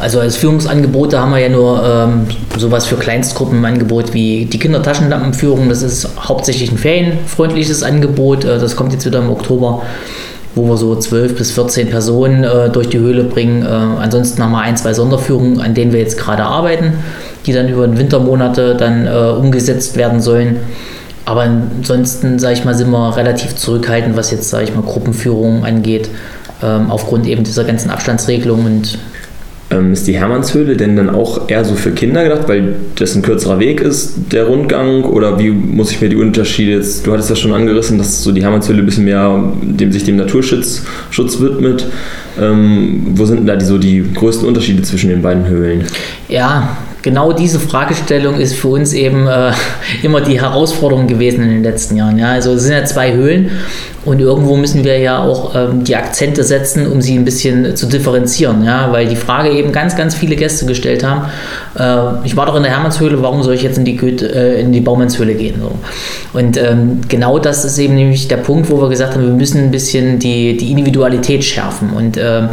Also 0.00 0.20
als 0.20 0.36
Führungsangebote 0.36 1.18
haben 1.18 1.32
wir 1.32 1.38
ja 1.38 1.48
nur 1.48 1.82
ähm, 1.82 2.26
sowas 2.58 2.86
für 2.86 2.96
Kleinstgruppen 2.96 3.58
im 3.58 3.64
Angebot 3.64 4.12
wie 4.12 4.44
die 4.44 4.58
Kindertaschenlampenführung. 4.58 5.70
Das 5.70 5.80
ist 5.80 6.08
hauptsächlich 6.20 6.72
ein 6.72 6.78
ferienfreundliches 6.78 7.82
Angebot. 7.82 8.44
Äh, 8.44 8.58
das 8.58 8.76
kommt 8.76 8.92
jetzt 8.92 9.06
wieder 9.06 9.20
im 9.20 9.30
Oktober 9.30 9.82
wo 10.54 10.68
wir 10.68 10.76
so 10.76 10.94
12 10.94 11.36
bis 11.36 11.52
14 11.52 11.88
Personen 11.88 12.44
äh, 12.44 12.68
durch 12.70 12.88
die 12.88 12.98
Höhle 12.98 13.24
bringen. 13.24 13.62
Äh, 13.62 13.68
ansonsten 13.68 14.42
haben 14.42 14.52
wir 14.52 14.60
ein, 14.60 14.76
zwei 14.76 14.92
Sonderführungen, 14.94 15.60
an 15.60 15.74
denen 15.74 15.92
wir 15.92 16.00
jetzt 16.00 16.18
gerade 16.18 16.44
arbeiten, 16.44 16.92
die 17.46 17.52
dann 17.52 17.68
über 17.68 17.86
den 17.86 17.98
Wintermonate 17.98 18.76
dann 18.76 19.06
äh, 19.06 19.10
umgesetzt 19.10 19.96
werden 19.96 20.20
sollen. 20.20 20.60
Aber 21.24 21.42
ansonsten, 21.42 22.38
sage 22.38 22.54
ich 22.54 22.64
mal, 22.64 22.74
sind 22.74 22.90
wir 22.90 23.16
relativ 23.16 23.54
zurückhaltend, 23.54 24.16
was 24.16 24.30
jetzt, 24.30 24.50
sage 24.50 24.64
ich 24.64 24.74
mal, 24.74 24.82
Gruppenführungen 24.82 25.64
angeht, 25.64 26.10
ähm, 26.62 26.90
aufgrund 26.90 27.26
eben 27.26 27.44
dieser 27.44 27.64
ganzen 27.64 27.90
Abstandsregelungen 27.90 28.66
und 28.66 28.98
ähm, 29.72 29.92
ist 29.92 30.06
die 30.06 30.14
Hermannshöhle 30.14 30.76
denn 30.76 30.96
dann 30.96 31.10
auch 31.10 31.48
eher 31.48 31.64
so 31.64 31.74
für 31.74 31.92
Kinder 31.92 32.22
gedacht, 32.22 32.48
weil 32.48 32.76
das 32.96 33.14
ein 33.14 33.22
kürzerer 33.22 33.58
Weg 33.58 33.80
ist, 33.80 34.14
der 34.32 34.44
Rundgang? 34.44 35.04
Oder 35.04 35.38
wie 35.38 35.50
muss 35.50 35.90
ich 35.90 36.00
mir 36.00 36.08
die 36.08 36.16
Unterschiede 36.16 36.72
jetzt, 36.72 37.06
du 37.06 37.12
hattest 37.12 37.30
ja 37.30 37.36
schon 37.36 37.52
angerissen, 37.52 37.98
dass 37.98 38.22
so 38.22 38.32
die 38.32 38.42
Hermannshöhle 38.42 38.80
ein 38.80 38.86
bisschen 38.86 39.04
mehr 39.04 39.52
dem, 39.62 39.92
sich 39.92 40.04
dem 40.04 40.16
Naturschutz 40.16 40.82
Schutz 41.10 41.40
widmet. 41.40 41.86
Ähm, 42.40 43.02
wo 43.14 43.24
sind 43.24 43.38
denn 43.38 43.46
da 43.46 43.56
die, 43.56 43.64
so 43.64 43.78
die 43.78 44.04
größten 44.14 44.46
Unterschiede 44.46 44.82
zwischen 44.82 45.10
den 45.10 45.22
beiden 45.22 45.46
Höhlen? 45.46 45.84
Ja, 46.28 46.76
genau 47.02 47.32
diese 47.32 47.58
Fragestellung 47.60 48.38
ist 48.38 48.54
für 48.54 48.68
uns 48.68 48.92
eben 48.92 49.26
äh, 49.26 49.52
immer 50.02 50.20
die 50.20 50.40
Herausforderung 50.40 51.06
gewesen 51.06 51.42
in 51.42 51.50
den 51.50 51.62
letzten 51.62 51.96
Jahren. 51.96 52.18
Ja? 52.18 52.30
Also 52.30 52.52
es 52.52 52.62
sind 52.62 52.72
ja 52.72 52.84
zwei 52.84 53.12
Höhlen 53.12 53.50
und 54.04 54.20
irgendwo 54.20 54.56
müssen 54.56 54.84
wir 54.84 54.98
ja 54.98 55.22
auch 55.22 55.54
ähm, 55.54 55.84
die 55.84 55.96
Akzente 55.96 56.44
setzen, 56.44 56.86
um 56.86 57.02
sie 57.02 57.16
ein 57.16 57.24
bisschen 57.24 57.76
zu 57.76 57.86
differenzieren. 57.86 58.64
Ja? 58.64 58.90
Weil 58.92 59.06
die 59.06 59.16
Frage 59.16 59.50
eben 59.50 59.72
ganz, 59.72 59.96
ganz 59.96 60.14
viele 60.14 60.36
Gäste 60.36 60.64
gestellt 60.66 61.04
haben, 61.04 61.26
äh, 61.78 62.26
ich 62.26 62.36
war 62.36 62.46
doch 62.46 62.56
in 62.56 62.62
der 62.62 62.72
Hermannshöhle, 62.72 63.20
warum 63.22 63.42
soll 63.42 63.54
ich 63.54 63.62
jetzt 63.62 63.78
in 63.78 63.84
die, 63.84 63.96
Goethe, 63.96 64.32
äh, 64.34 64.60
in 64.60 64.72
die 64.72 64.80
Baumannshöhle 64.80 65.34
gehen? 65.34 65.60
So. 65.60 65.72
Und 66.38 66.56
ähm, 66.56 67.00
genau 67.08 67.38
das 67.38 67.64
ist 67.64 67.78
eben 67.78 67.94
nämlich 67.94 68.28
der 68.28 68.38
Punkt, 68.38 68.70
wo 68.70 68.80
wir 68.80 68.88
gesagt 68.88 69.14
haben, 69.14 69.22
wir 69.22 69.32
müssen 69.32 69.58
ein 69.58 69.70
bisschen 69.70 70.18
die, 70.18 70.56
die 70.56 70.70
Individualität 70.70 71.44
schärfen. 71.44 71.90
Und 71.90 72.16
ähm, 72.16 72.50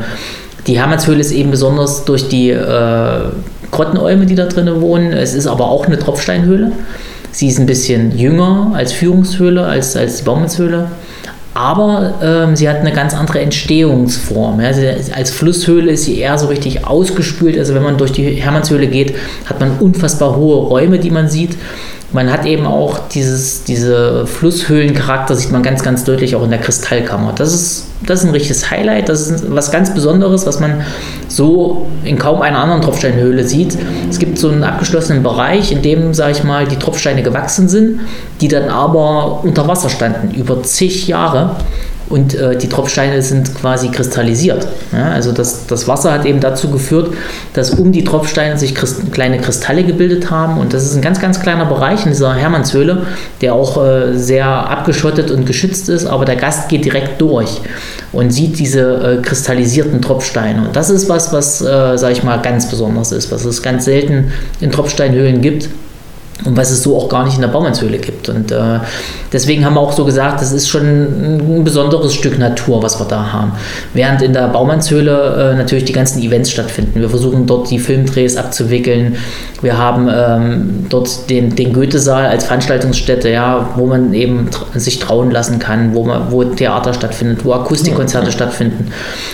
die 0.68 0.78
Hermannshöhle 0.78 1.20
ist 1.20 1.32
eben 1.32 1.52
besonders 1.52 2.06
durch 2.06 2.28
die 2.28 2.50
äh, 2.50 3.22
Grottenäume, 3.72 4.26
die 4.26 4.36
da 4.36 4.46
drinnen 4.46 4.82
wohnen. 4.82 5.14
Es 5.14 5.34
ist 5.34 5.48
aber 5.48 5.70
auch 5.70 5.86
eine 5.86 6.00
Tropfsteinhöhle. 6.00 6.72
Sie 7.32 7.48
ist 7.48 7.60
ein 7.60 7.66
bisschen 7.66 8.18
jünger 8.18 8.72
als 8.74 8.92
Führungshöhle, 8.92 9.66
als, 9.66 9.96
als 9.96 10.18
die 10.18 10.24
Baumannshöhle. 10.24 10.88
Aber 11.54 12.14
ähm, 12.24 12.56
sie 12.56 12.70
hat 12.70 12.78
eine 12.78 12.92
ganz 12.92 13.14
andere 13.14 13.42
Entstehungsform. 13.42 14.62
Ja. 14.62 14.70
als 15.16 15.32
Flusshöhle 15.32 15.92
ist 15.92 16.06
sie 16.06 16.20
eher 16.20 16.38
so 16.38 16.48
richtig 16.48 16.86
ausgespült. 16.86 17.58
Also 17.58 17.74
wenn 17.76 17.84
man 17.84 17.98
durch 17.98 18.12
die 18.12 18.24
Hermannshöhle 18.24 18.88
geht, 18.88 19.16
hat 19.46 19.60
man 19.60 19.78
unfassbar 19.80 20.36
hohe 20.36 20.56
Räume, 20.68 21.00
die 21.00 21.12
man 21.12 21.28
sieht. 21.28 21.58
Man 22.12 22.32
hat 22.32 22.46
eben 22.46 22.66
auch 22.66 23.08
dieses, 23.10 23.64
diese 23.66 24.26
Flusshöhlencharakter, 24.26 25.36
sieht 25.36 25.52
man 25.52 25.62
ganz, 25.62 25.84
ganz 25.84 26.04
deutlich 26.04 26.36
auch 26.36 26.44
in 26.44 26.50
der 26.50 26.60
Kristallkammer. 26.60 27.34
Das 27.36 27.54
ist, 27.54 27.86
das 28.06 28.22
ist 28.22 28.26
ein 28.26 28.32
richtiges 28.32 28.72
Highlight, 28.72 29.10
das 29.10 29.28
ist 29.28 29.54
was 29.54 29.72
ganz 29.72 29.94
Besonderes, 29.94 30.48
was 30.48 30.60
man 30.60 30.82
so 31.28 31.86
in 32.04 32.18
kaum 32.18 32.42
einer 32.42 32.58
anderen 32.58 32.82
Tropfsteinhöhle 32.82 33.44
sieht. 33.44 33.78
Es 34.10 34.18
gibt 34.18 34.40
so 34.40 34.50
einen 34.50 34.64
abgeschlossenen 34.64 35.22
Bereich, 35.22 35.72
in 35.72 35.84
dem, 35.84 36.16
sage 36.16 36.32
ich 36.32 36.44
mal, 36.44 36.68
die 36.68 36.78
Tropfsteine 36.78 37.22
gewachsen 37.22 37.70
sind, 37.70 38.00
die 38.42 38.48
dann 38.48 38.70
aber 38.70 39.44
unter 39.44 39.68
Wasser 39.68 39.90
standen, 39.90 40.34
über 40.34 40.64
zig 40.64 41.08
Jahre 41.08 41.58
und 42.10 42.34
äh, 42.34 42.58
die 42.58 42.68
Tropfsteine 42.68 43.22
sind 43.22 43.54
quasi 43.56 43.90
kristallisiert. 43.90 44.68
Ja, 44.92 45.12
also 45.12 45.32
das, 45.32 45.68
das 45.68 45.88
Wasser 45.88 46.12
hat 46.12 46.26
eben 46.26 46.40
dazu 46.40 46.70
geführt, 46.70 47.14
dass 47.54 47.72
um 47.72 47.92
die 47.92 48.04
Tropfsteine 48.04 48.58
sich 48.58 48.74
Christ 48.74 49.12
kleine 49.12 49.40
Kristalle 49.40 49.84
gebildet 49.84 50.32
haben. 50.32 50.58
Und 50.58 50.74
das 50.74 50.84
ist 50.84 50.96
ein 50.96 51.02
ganz, 51.02 51.20
ganz 51.20 51.40
kleiner 51.40 51.66
Bereich 51.66 52.06
in 52.06 52.12
dieser 52.12 52.34
Hermannshöhle, 52.34 53.04
der 53.42 53.54
auch 53.54 53.84
äh, 53.84 54.18
sehr 54.18 54.48
abgeschottet 54.48 55.30
und 55.30 55.46
geschützt 55.46 55.88
ist, 55.90 56.08
aber 56.08 56.26
der 56.26 56.36
Gast 56.36 56.68
geht 56.70 56.84
direkt 56.84 57.22
durch 57.22 57.62
und 58.12 58.32
sieht 58.32 58.58
diese 58.58 59.20
äh, 59.20 59.22
kristallisierten 59.22 60.02
Tropfsteine. 60.02 60.64
Und 60.68 60.76
das 60.76 60.90
ist 60.90 61.10
was, 61.10 61.32
was, 61.32 61.62
äh, 61.62 61.98
sage 61.98 62.14
ich 62.14 62.24
mal, 62.24 62.38
ganz 62.42 62.70
besonders 62.70 63.12
ist, 63.12 63.32
was 63.32 63.46
es 63.46 63.62
ganz 63.62 63.86
selten 63.86 64.32
in 64.62 64.72
Tropfsteinhöhlen 64.72 65.42
gibt 65.42 65.70
und 66.46 66.56
was 66.56 66.72
es 66.72 66.84
so 66.84 66.96
auch 66.96 67.10
gar 67.10 67.26
nicht 67.26 67.36
in 67.36 67.42
der 67.42 67.50
Baumannshöhle 67.50 67.98
gibt. 67.98 68.30
Und 68.30 68.52
äh, 68.52 68.80
deswegen 69.34 69.66
haben 69.66 69.74
wir 69.74 69.82
auch 69.82 69.92
so 69.92 70.06
gesagt, 70.06 70.42
das 70.42 70.54
ist 70.54 70.70
schon 70.70 70.84
ein 70.84 71.64
besonderes 71.64 72.14
Stück 72.14 72.40
Natur, 72.40 72.82
was 72.82 73.00
wir 73.00 73.06
da 73.06 73.34
haben. 73.34 73.52
Während 73.94 74.22
in 74.22 74.32
der 74.32 74.48
Baumannshöhle 74.48 75.52
äh, 75.54 75.58
natürlich 75.58 75.84
die 75.84 75.94
ganzen 75.94 76.22
Events 76.22 76.50
stattfinden. 76.52 77.02
Wir 77.02 77.10
versuchen 77.10 77.46
dort 77.46 77.70
die 77.70 77.80
Filmdrehs 77.80 78.38
abzuwickeln. 78.38 79.18
Wir 79.62 79.78
haben 79.78 80.08
ähm, 80.10 80.86
dort 80.88 81.30
den, 81.30 81.56
den 81.56 81.74
Goethe-Saal 81.74 82.28
als 82.28 82.46
Veranstaltungsstätte, 82.46 83.30
ja, 83.30 83.72
wo 83.76 83.86
man 83.86 84.14
eben 84.14 84.50
sich 84.76 85.00
trauen 85.00 85.32
lassen 85.32 85.60
kann, 85.60 85.94
wo, 85.94 86.06
man, 86.06 86.32
wo 86.32 86.46
Theater 86.46 86.94
stattfindet, 86.94 87.44
wo 87.44 87.52
Akustikkonzerte 87.52 88.28
ja. 88.28 88.32
stattfinden. 88.32 88.94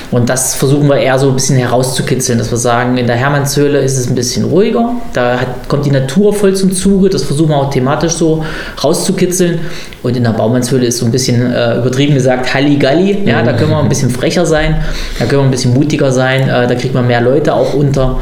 Und 0.10 0.30
das 0.30 0.56
versuchen 0.56 0.88
wir 0.88 0.98
eher 0.98 1.20
so 1.20 1.30
ein 1.30 1.36
bisschen 1.36 1.58
herauszukitzeln, 1.58 2.40
dass 2.40 2.50
wir 2.50 2.58
sagen, 2.58 2.98
in 2.98 3.06
der 3.06 3.16
Hermannshöhle 3.16 3.80
ist 3.80 3.98
es 3.98 4.10
ein 4.10 4.16
bisschen 4.16 4.46
ruhiger, 4.46 4.90
da 5.14 5.40
hat, 5.40 5.68
kommt 5.68 5.86
die 5.86 5.92
Natur 5.92 6.34
voll 6.34 6.56
zum 6.56 6.72
Zug 6.72 6.95
Zuge. 6.96 7.10
Das 7.10 7.24
versuchen 7.24 7.50
wir 7.50 7.58
auch 7.58 7.70
thematisch 7.70 8.14
so 8.14 8.44
rauszukitzeln. 8.84 9.60
Und 10.04 10.16
in 10.16 10.24
der 10.24 10.32
Baumannshöhle 10.32 10.86
ist 10.86 11.00
so 11.00 11.06
ein 11.06 11.12
bisschen 11.12 11.52
äh, 11.52 11.78
übertrieben 11.78 12.14
gesagt 12.14 12.54
Halligalli. 12.54 13.24
Ja, 13.26 13.42
da 13.44 13.54
können 13.54 13.72
wir 13.72 13.80
ein 13.80 13.90
bisschen 13.90 14.10
frecher 14.10 14.46
sein, 14.46 14.78
da 15.20 15.26
können 15.26 15.42
wir 15.42 15.46
ein 15.46 15.52
bisschen 15.52 15.74
mutiger 15.74 16.12
sein, 16.12 16.44
äh, 16.44 16.68
da 16.68 16.76
kriegt 16.76 16.94
man 16.94 17.08
mehr 17.08 17.22
Leute 17.22 17.54
auch 17.54 17.74
unter. 17.74 18.20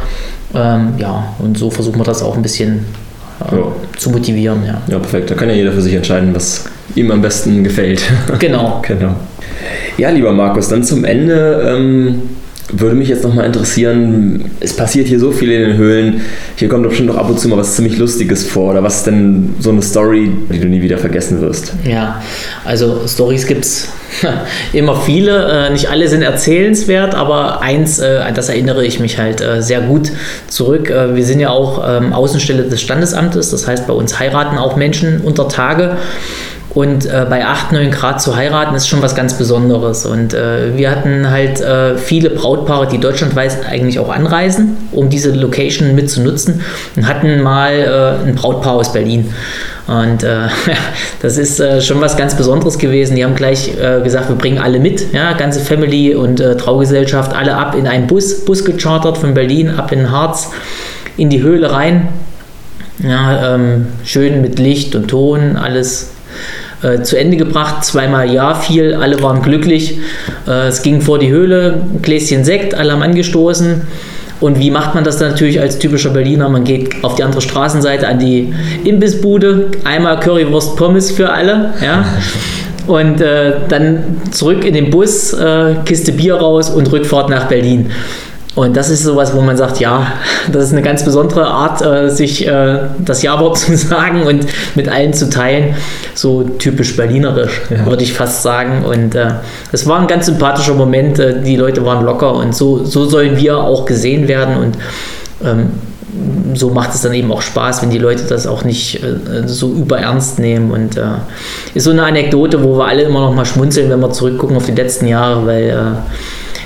Ähm, 0.56 0.94
ja, 0.98 1.34
und 1.40 1.58
so 1.58 1.70
versuchen 1.70 2.00
wir 2.00 2.04
das 2.04 2.22
auch 2.22 2.36
ein 2.36 2.42
bisschen 2.42 2.86
äh, 3.52 3.56
ja. 3.56 3.64
zu 3.98 4.12
motivieren. 4.12 4.64
Ja. 4.66 4.82
ja, 4.88 5.00
perfekt. 5.00 5.32
Da 5.32 5.36
kann 5.36 5.50
ja 5.50 5.56
jeder 5.56 5.72
für 5.72 5.82
sich 5.82 5.94
entscheiden, 5.94 6.34
was 6.34 6.66
ihm 6.96 7.12
am 7.12 7.22
besten 7.22 7.64
gefällt. 7.64 8.04
Genau. 8.40 8.82
genau. 8.88 9.16
Ja, 9.98 10.10
lieber 10.10 10.32
Markus, 10.32 10.70
dann 10.70 10.84
zum 10.84 11.06
Ende. 11.06 11.76
Ähm 11.76 12.22
würde 12.72 12.96
mich 12.96 13.10
jetzt 13.10 13.24
nochmal 13.24 13.46
interessieren, 13.46 14.46
es 14.60 14.76
passiert 14.76 15.08
hier 15.08 15.20
so 15.20 15.32
viel 15.32 15.52
in 15.52 15.70
den 15.70 15.78
Höhlen, 15.78 16.22
hier 16.56 16.70
kommt 16.70 16.86
doch 16.86 16.90
bestimmt 16.90 17.10
noch 17.10 17.18
ab 17.18 17.30
und 17.30 17.40
zu 17.40 17.48
mal 17.50 17.58
was 17.58 17.76
ziemlich 17.76 17.98
Lustiges 17.98 18.46
vor 18.46 18.72
oder 18.72 18.84
was 18.84 18.98
ist 18.98 19.08
denn 19.08 19.56
so 19.60 19.70
eine 19.70 19.82
Story, 19.82 20.32
die 20.52 20.60
du 20.60 20.68
nie 20.68 20.82
wieder 20.82 20.98
vergessen 20.98 21.42
wirst? 21.42 21.74
Ja, 21.86 22.22
also 22.64 23.02
Stories 23.08 23.46
gibt 23.46 23.66
es 23.66 23.90
immer 24.74 24.96
viele, 24.96 25.68
äh, 25.68 25.70
nicht 25.72 25.90
alle 25.90 26.08
sind 26.08 26.22
erzählenswert, 26.22 27.16
aber 27.16 27.62
eins, 27.62 28.00
äh, 28.00 28.32
das 28.34 28.50
erinnere 28.50 28.86
ich 28.86 29.00
mich 29.00 29.18
halt 29.18 29.42
äh, 29.42 29.62
sehr 29.62 29.82
gut 29.82 30.12
zurück. 30.48 30.90
Wir 30.90 31.26
sind 31.26 31.40
ja 31.40 31.50
auch 31.50 31.84
ähm, 31.86 32.14
Außenstelle 32.14 32.64
des 32.64 32.82
Standesamtes, 32.82 33.52
das 33.52 33.68
heißt 33.68 33.88
bei 33.88 33.94
uns 33.94 34.20
heiraten 34.20 34.58
auch 34.58 34.76
Menschen 34.76 35.22
unter 35.22 35.48
Tage. 35.48 35.98
Und 36.74 37.06
äh, 37.06 37.26
bei 37.30 37.46
8, 37.46 37.72
9 37.72 37.92
Grad 37.92 38.20
zu 38.20 38.36
heiraten 38.36 38.74
ist 38.74 38.88
schon 38.88 39.04
was 39.04 39.14
ganz 39.14 39.38
Besonderes. 39.38 40.08
Und 40.08 40.34
äh, 40.34 40.76
wir 40.76 40.90
hatten 40.90 41.30
halt 41.30 41.62
äh, 41.62 41.98
viele 41.98 42.32
Brautpaare, 42.32 42.88
die 42.88 42.98
deutschlandweit 42.98 43.60
eigentlich 43.70 44.00
auch 44.00 44.10
anreisen, 44.10 44.78
um 44.92 45.10
diese 45.10 45.32
Location 45.32 45.94
mitzunutzen 45.94 46.62
und 46.96 47.08
hatten 47.08 47.42
mal 47.42 47.74
äh, 48.24 48.28
ein 48.28 48.34
Brautpaar 48.36 48.74
aus 48.74 48.92
Berlin. 48.92 49.32
Und 49.86 50.24
äh, 50.24 50.48
das 51.22 51.38
ist 51.38 51.60
äh, 51.60 51.80
schon 51.80 52.02
was 52.02 52.18
ganz 52.18 52.36
Besonderes 52.36 52.80
gewesen. 52.80 53.16
Die 53.16 53.24
haben 53.24 53.36
gleich 53.36 53.72
gesagt, 54.04 54.30
wir 54.30 54.36
bringen 54.36 54.58
alle 54.58 54.80
mit, 54.80 55.14
ja, 55.14 55.34
ganze 55.34 55.60
Family 55.60 56.16
und 56.16 56.38
Traugesellschaft, 56.38 57.36
alle 57.36 57.56
ab 57.56 57.76
in 57.76 57.88
einen 57.88 58.08
Bus, 58.08 58.46
Bus 58.46 58.66
gechartert 58.66 59.18
von 59.18 59.34
Berlin 59.34 59.70
ab 59.70 59.92
in 59.92 60.10
Harz, 60.10 60.52
in 61.18 61.30
die 61.30 61.42
Höhle 61.42 61.72
rein. 61.72 62.08
Ja, 63.00 63.56
ähm, 63.56 63.88
schön 64.04 64.42
mit 64.42 64.60
Licht 64.60 64.96
und 64.96 65.08
Ton, 65.08 65.58
alles 65.58 66.13
äh, 66.84 67.02
zu 67.02 67.18
Ende 67.18 67.38
gebracht. 67.38 67.86
Zweimal 67.86 68.32
ja 68.32 68.54
fiel, 68.54 68.94
alle 68.94 69.22
waren 69.24 69.42
glücklich. 69.42 70.00
Äh, 70.48 70.68
es 70.68 70.82
ging 70.82 71.02
vor 71.02 71.20
die 71.20 71.30
Höhle, 71.30 71.82
ein 71.94 72.02
Gläschen 72.02 72.44
Sekt, 72.44 72.76
alle 72.76 72.92
haben 72.92 73.02
angestoßen. 73.02 73.82
Und 74.40 74.60
wie 74.60 74.72
macht 74.72 74.94
man 74.94 75.06
das 75.06 75.18
dann 75.18 75.32
natürlich 75.32 75.62
als 75.62 75.80
typischer 75.80 76.10
Berliner? 76.10 76.50
Man 76.50 76.66
geht 76.66 77.04
auf 77.04 77.16
die 77.16 77.24
andere 77.24 77.42
Straßenseite 77.42 78.08
an 78.08 78.20
die 78.20 78.54
Imbissbude, 78.84 79.72
einmal 79.86 80.20
Currywurst 80.20 80.76
Pommes 80.76 81.12
für 81.12 81.32
alle, 81.32 81.74
ja. 81.82 82.06
Und 82.86 83.22
äh, 83.22 83.54
dann 83.70 84.04
zurück 84.32 84.66
in 84.66 84.74
den 84.74 84.90
Bus, 84.90 85.32
äh, 85.32 85.76
Kiste 85.86 86.12
Bier 86.12 86.36
raus 86.36 86.70
und 86.70 86.92
Rückfahrt 86.92 87.30
nach 87.30 87.46
Berlin. 87.46 87.90
Und 88.56 88.78
das 88.78 88.92
ist 88.92 89.02
sowas, 89.02 89.34
wo 89.34 89.42
man 89.42 89.58
sagt, 89.58 89.80
ja, 89.80 90.14
das 90.52 90.66
ist 90.66 90.74
eine 90.74 90.84
ganz 90.84 91.04
besondere 91.04 91.48
Art, 91.48 91.82
äh, 91.82 92.10
sich 92.10 92.48
äh, 92.48 92.82
das 93.00 93.24
Ja-Wort 93.24 93.58
zu 93.58 93.76
sagen 93.76 94.24
und 94.24 94.46
mit 94.76 94.88
allen 94.90 95.14
zu 95.14 95.30
teilen. 95.30 95.76
So 96.14 96.44
typisch 96.44 96.96
berlinerisch, 96.96 97.62
ja. 97.72 97.86
würde 97.88 98.04
ich 98.04 98.14
fast 98.14 98.44
sagen. 98.44 98.86
Und 98.86 99.16
äh, 99.16 99.32
es 99.72 99.88
war 99.88 100.00
ein 100.00 100.08
ganz 100.08 100.28
sympathischer 100.28 100.76
Moment. 100.76 101.18
die 101.18 101.56
Leute 101.56 101.84
waren 101.84 102.06
locker 102.06 102.36
und 102.36 102.56
so, 102.56 102.86
so 102.86 103.06
sollen 103.06 103.38
wir 103.38 103.58
auch 103.58 103.86
gesehen 103.86 104.28
werden. 104.28 104.58
Und 104.58 104.78
ähm, 105.44 105.72
so 106.54 106.70
macht 106.70 106.94
es 106.94 107.02
dann 107.02 107.14
eben 107.14 107.32
auch 107.32 107.42
Spaß, 107.42 107.82
wenn 107.82 107.90
die 107.90 107.98
Leute 107.98 108.26
das 108.30 108.46
auch 108.46 108.64
nicht 108.64 109.02
so 109.48 109.72
überernst 109.72 110.38
nehmen. 110.38 110.70
Und 110.70 111.00
ist 111.74 111.86
so 111.86 111.90
eine 111.90 112.04
Anekdote, 112.04 112.64
wo 112.64 112.78
wir 112.78 112.86
alle 112.86 113.02
immer 113.02 113.22
noch 113.22 113.34
mal 113.34 113.46
schmunzeln, 113.46 113.90
wenn 113.90 114.00
wir 114.00 114.12
zurückgucken 114.12 114.56
auf 114.56 114.68
die 114.68 114.74
letzten 114.74 115.08
Jahre, 115.08 115.48
weil 115.48 115.96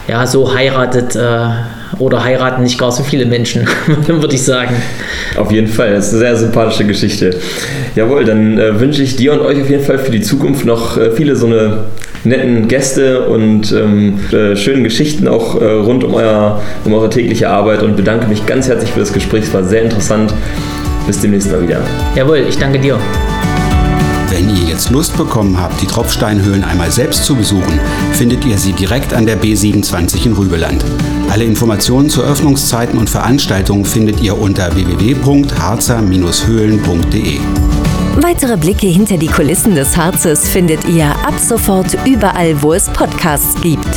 ja, 0.10 0.28
so 0.28 0.54
heiratet 0.54 1.18
oder 2.00 2.24
heiraten 2.24 2.64
nicht 2.64 2.78
gar 2.78 2.92
so 2.92 3.04
viele 3.04 3.26
Menschen, 3.26 3.68
würde 4.08 4.36
ich 4.36 4.44
sagen. 4.44 4.76
Auf 5.36 5.52
jeden 5.52 5.68
Fall, 5.68 5.94
das 5.94 6.08
ist 6.08 6.14
eine 6.14 6.20
sehr 6.20 6.36
sympathische 6.36 6.86
Geschichte. 6.86 7.38
Jawohl, 7.96 8.26
dann 8.26 8.58
äh, 8.58 8.80
wünsche 8.80 9.04
ich 9.04 9.16
dir 9.16 9.34
und 9.34 9.42
euch 9.42 9.62
auf 9.62 9.70
jeden 9.70 9.84
Fall 9.84 10.00
für 10.00 10.12
die 10.12 10.22
Zukunft 10.22 10.66
noch 10.66 10.98
äh, 10.98 11.12
viele 11.12 11.36
so 11.36 11.48
eine 11.48 11.86
netten 12.24 12.68
Gäste 12.68 13.28
und 13.28 13.72
ähm, 13.72 14.20
äh, 14.32 14.56
schönen 14.56 14.84
Geschichten 14.84 15.28
auch 15.28 15.60
äh, 15.62 15.66
rund 15.66 16.04
um, 16.04 16.14
euer, 16.14 16.62
um 16.84 16.94
eure 16.94 17.10
tägliche 17.10 17.50
Arbeit 17.50 17.84
und 17.84 17.96
bedanke 17.96 18.28
mich 18.28 18.46
ganz 18.46 18.68
herzlich 18.68 18.92
für 18.92 19.00
das 19.00 19.14
Gespräch. 19.14 19.44
Es 19.44 19.54
war 19.54 19.64
sehr 19.64 19.84
interessant. 19.84 20.34
Bis 21.06 21.22
demnächst 21.22 21.50
mal 21.52 21.64
wieder. 21.64 21.80
Jawohl, 22.16 22.44
ich 22.50 22.58
danke 22.58 22.80
dir. 22.80 23.00
Wenn 24.30 24.50
ihr 24.50 24.64
jetzt 24.64 24.90
Lust 24.90 25.16
bekommen 25.16 25.58
habt, 25.60 25.82
die 25.82 25.88
Tropfsteinhöhlen 25.88 26.64
einmal 26.64 26.92
selbst 26.92 27.24
zu 27.24 27.36
besuchen, 27.36 27.80
findet 28.12 28.44
ihr 28.46 28.58
sie 28.58 28.74
direkt 28.74 29.14
an 29.14 29.26
der 29.26 29.42
B27 29.42 30.26
in 30.26 30.34
Rübeland. 30.34 30.84
Alle 31.30 31.46
Informationen 31.46 32.10
zu 32.10 32.22
Öffnungszeiten 32.22 33.00
und 33.00 33.10
Veranstaltungen 33.10 33.86
findet 33.86 34.20
ihr 34.22 34.38
unter 34.38 34.76
www.harzer-höhlen.de. 34.76 37.40
Weitere 38.22 38.58
Blicke 38.58 38.88
hinter 38.88 39.18
die 39.18 39.28
Kulissen 39.28 39.76
des 39.76 39.96
Harzes 39.96 40.50
findet 40.50 40.84
ihr 40.86 41.06
ab 41.06 41.36
sofort 41.40 41.98
überall, 42.06 42.62
wo 42.62 42.74
es 42.74 42.90
Podcasts 42.90 43.56
gibt. 43.62 43.97